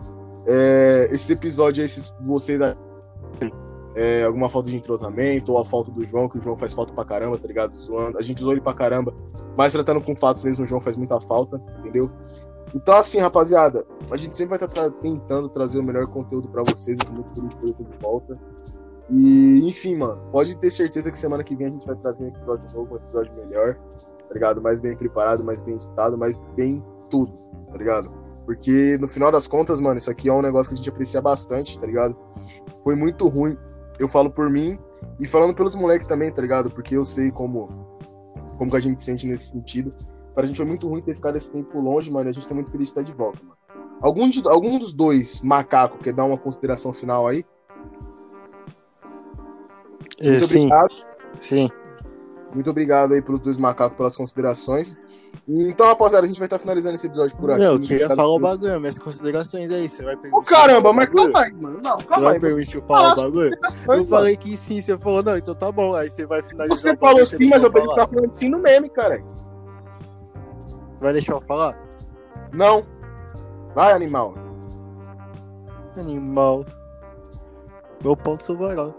[0.47, 2.59] É, esses episódios, esses vocês
[3.95, 6.93] é, alguma falta de entrosamento ou a falta do João, que o João faz falta
[6.93, 7.77] pra caramba, tá ligado?
[7.77, 8.17] Zoando.
[8.17, 9.13] A gente zoou ele pra caramba,
[9.57, 12.11] mas tratando com fatos mesmo, o João faz muita falta, entendeu?
[12.73, 16.97] Então, assim, rapaziada, a gente sempre vai estar tentando trazer o melhor conteúdo pra vocês.
[16.97, 18.37] Tô muito feliz estar de volta.
[19.09, 22.27] E, enfim, mano, pode ter certeza que semana que vem a gente vai trazer um
[22.27, 23.75] episódio novo, um episódio melhor,
[24.27, 24.61] tá ligado?
[24.61, 27.31] Mais bem preparado, mais bem editado, mais bem tudo,
[27.71, 28.11] tá ligado?
[28.45, 31.21] Porque no final das contas, mano, isso aqui é um negócio que a gente aprecia
[31.21, 32.15] bastante, tá ligado?
[32.83, 33.57] Foi muito ruim.
[33.97, 34.77] Eu falo por mim
[35.19, 36.69] e falando pelos moleques também, tá ligado?
[36.69, 37.95] Porque eu sei como
[38.57, 39.91] como que a gente sente nesse sentido.
[40.33, 42.27] Pra gente foi muito ruim ter ficado esse tempo longe, mano.
[42.27, 43.57] e A gente tá muito feliz de estar de volta, mano.
[44.01, 47.45] Algum, de, algum dos dois macaco quer dar uma consideração final aí?
[50.19, 50.69] É, sim,
[51.39, 51.69] sim.
[52.55, 54.97] Muito obrigado aí pelos dois macacos pelas considerações.
[55.45, 57.59] Então, rapaziada, a gente vai estar finalizando esse episódio por aqui.
[57.59, 59.89] Não, eu queria falar o bagulho, minhas considerações aí.
[59.89, 60.39] Você vai permitir.
[60.39, 61.81] Ô, caramba, mas calma aí, mano.
[61.83, 62.39] Não, Você calma vai aí.
[62.39, 63.57] permitir eu falar o bagulho?
[63.89, 65.93] Eu falei que sim, você falou, não, então tá bom.
[65.93, 66.77] Aí você vai finalizar.
[66.77, 68.07] Você falou você sim, mas eu pensei que falar.
[68.07, 69.21] tava falando sim no meme, cara.
[71.01, 71.77] Vai deixar eu falar?
[72.53, 72.85] Não.
[73.75, 74.33] Vai, animal.
[75.97, 76.65] Animal.
[78.01, 78.95] Meu ponto soberano.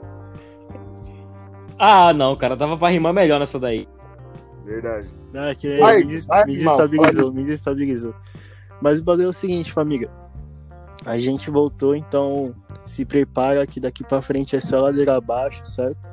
[1.78, 3.86] Ah, não, cara, dava pra rimar melhor nessa daí.
[4.64, 5.08] Verdade.
[5.34, 8.14] Ah, que Vai, me, des- vai, me desestabilizou, me desestabilizou.
[8.80, 10.10] Mas o bagulho é o seguinte, família.
[11.04, 12.54] A gente voltou, então
[12.84, 16.08] se prepara que daqui pra frente é só ladeira abaixo, certo?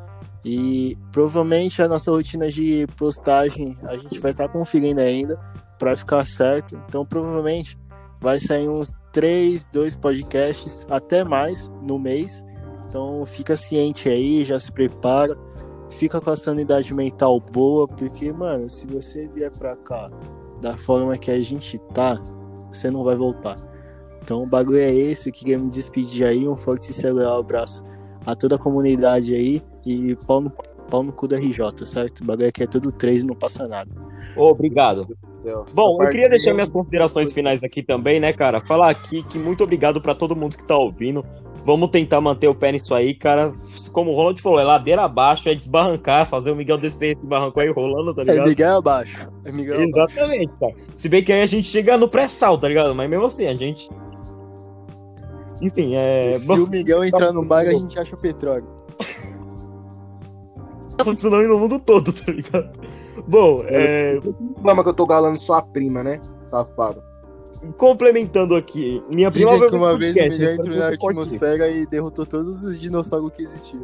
[0.45, 5.39] E provavelmente a nossa rotina de postagem a gente vai estar conferindo ainda
[5.79, 6.79] pra ficar certo.
[6.87, 7.77] Então provavelmente
[8.19, 12.43] vai sair uns 3, 2 podcasts, até mais no mês.
[12.87, 15.35] Então fica ciente aí, já se prepara
[15.93, 20.09] fica com a sanidade mental boa, porque, mano, se você vier pra cá
[20.61, 22.21] da forma que a gente tá,
[22.71, 23.57] você não vai voltar.
[24.21, 27.83] Então o bagulho é esse, eu queria me despedir aí, um forte e abraço
[28.25, 30.49] a toda a comunidade aí e pau no,
[30.89, 32.21] pau no cu da RJ, certo?
[32.21, 33.91] O bagulho aqui é tudo três e não passa nada.
[34.35, 35.07] Obrigado.
[35.73, 38.61] Bom, eu queria deixar minhas considerações finais aqui também, né, cara?
[38.61, 41.25] Falar aqui que muito obrigado para todo mundo que tá ouvindo.
[41.65, 43.53] Vamos tentar manter o pé nisso aí, cara.
[43.93, 47.59] Como o Ronald falou, é ladeira abaixo, é desbarrancar, fazer o Miguel descer esse barranco
[47.59, 48.45] aí rolando, tá ligado?
[48.45, 49.29] É Miguel abaixo.
[49.45, 50.75] É Miguel Exatamente, abaixo.
[50.77, 50.93] cara.
[50.97, 52.93] Se bem que aí a gente chega no pré-sal, tá ligado?
[52.93, 53.89] Mas mesmo assim, a gente.
[55.61, 56.37] Enfim, é.
[56.37, 58.67] Se o Miguel entrar no bar, a gente acha o petróleo.
[60.99, 62.77] Essa tsunami no mundo todo, tá ligado?
[63.25, 64.19] Bom, é.
[64.23, 66.19] O problema que eu tô galando sua prima, né?
[66.43, 67.12] Safado
[67.77, 72.25] complementando aqui, minha Dizem prima que uma vez o Miguel entrou na atmosfera e derrotou
[72.25, 73.83] todos os dinossauros que existiam.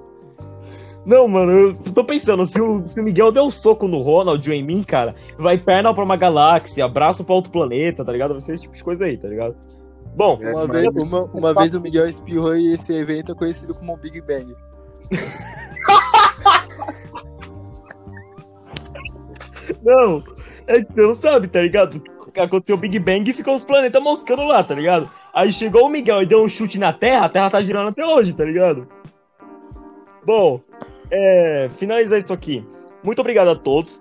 [1.06, 4.48] Não, mano, eu tô pensando, se o, se o Miguel der um soco no Ronald
[4.48, 8.34] ou em mim, cara, vai perna pra uma galáxia, abraço pra outro planeta, tá ligado?
[8.34, 9.56] Vai ser esse tipo de coisa aí, tá ligado?
[10.16, 13.96] Bom, uma, vez, uma, uma vez o Miguel espirrou e esse evento é conhecido como
[13.98, 14.54] Big Bang.
[19.82, 20.22] não,
[20.68, 22.04] é que você não sabe, tá ligado?
[22.42, 25.10] Aconteceu o Big Bang e ficou os planetas moscando lá, tá ligado?
[25.34, 28.06] Aí chegou o Miguel e deu um chute na Terra, a Terra tá girando até
[28.06, 28.88] hoje, tá ligado?
[30.26, 30.62] Bom,
[31.12, 32.66] é, finalizar isso aqui.
[33.04, 34.00] Muito obrigado a todos.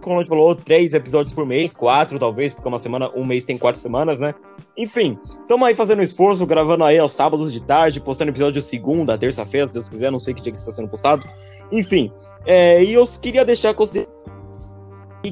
[0.00, 3.44] Como a gente falou, três episódios por mês, quatro talvez, porque uma semana, um mês
[3.44, 4.34] tem quatro semanas, né?
[4.76, 9.66] Enfim, estamos aí fazendo esforço, gravando aí aos sábados de tarde, postando episódio segunda, terça-feira,
[9.66, 11.24] se Deus quiser, não sei que dia que está sendo postado.
[11.72, 12.12] Enfim,
[12.44, 14.14] é, e eu queria deixar considerado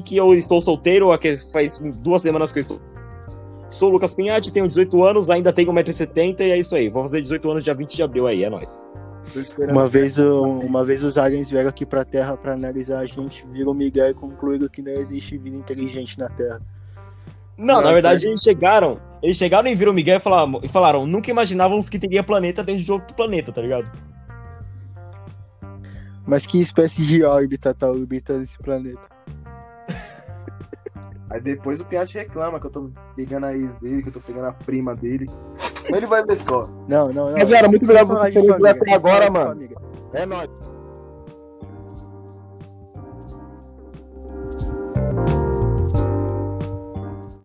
[0.01, 1.09] que eu estou solteiro,
[1.51, 2.81] faz duas semanas que eu estou.
[3.69, 6.89] Sou o Lucas Pinhatti, tenho 18 anos, ainda tenho 1,70m e é isso aí.
[6.89, 8.85] Vou fazer 18 anos dia 20 de abril aí, é nóis.
[9.69, 13.71] Uma vez, uma vez os aliens vieram aqui pra Terra para analisar a gente, viram
[13.71, 16.61] o Miguel e concluíram que não existe vida inteligente na Terra.
[17.57, 18.29] Não, Nossa, na verdade, é.
[18.29, 18.99] eles chegaram.
[19.21, 22.63] Eles chegaram e viram o Miguel e falaram, e falaram nunca imaginávamos que teria planeta
[22.63, 23.91] dentro de outro planeta, tá ligado?
[26.25, 29.14] Mas que espécie de órbita tá orbitando esse planeta?
[31.29, 34.19] Aí depois o Piatti reclama que eu tô pegando a ex dele, que eu tô
[34.19, 35.29] pegando a prima dele.
[35.89, 36.67] Mas ele vai ver só.
[36.87, 37.37] Não, não, não.
[37.37, 39.67] Mas era muito obrigado você ter vindo até agora, mano.
[40.13, 40.49] É nóis.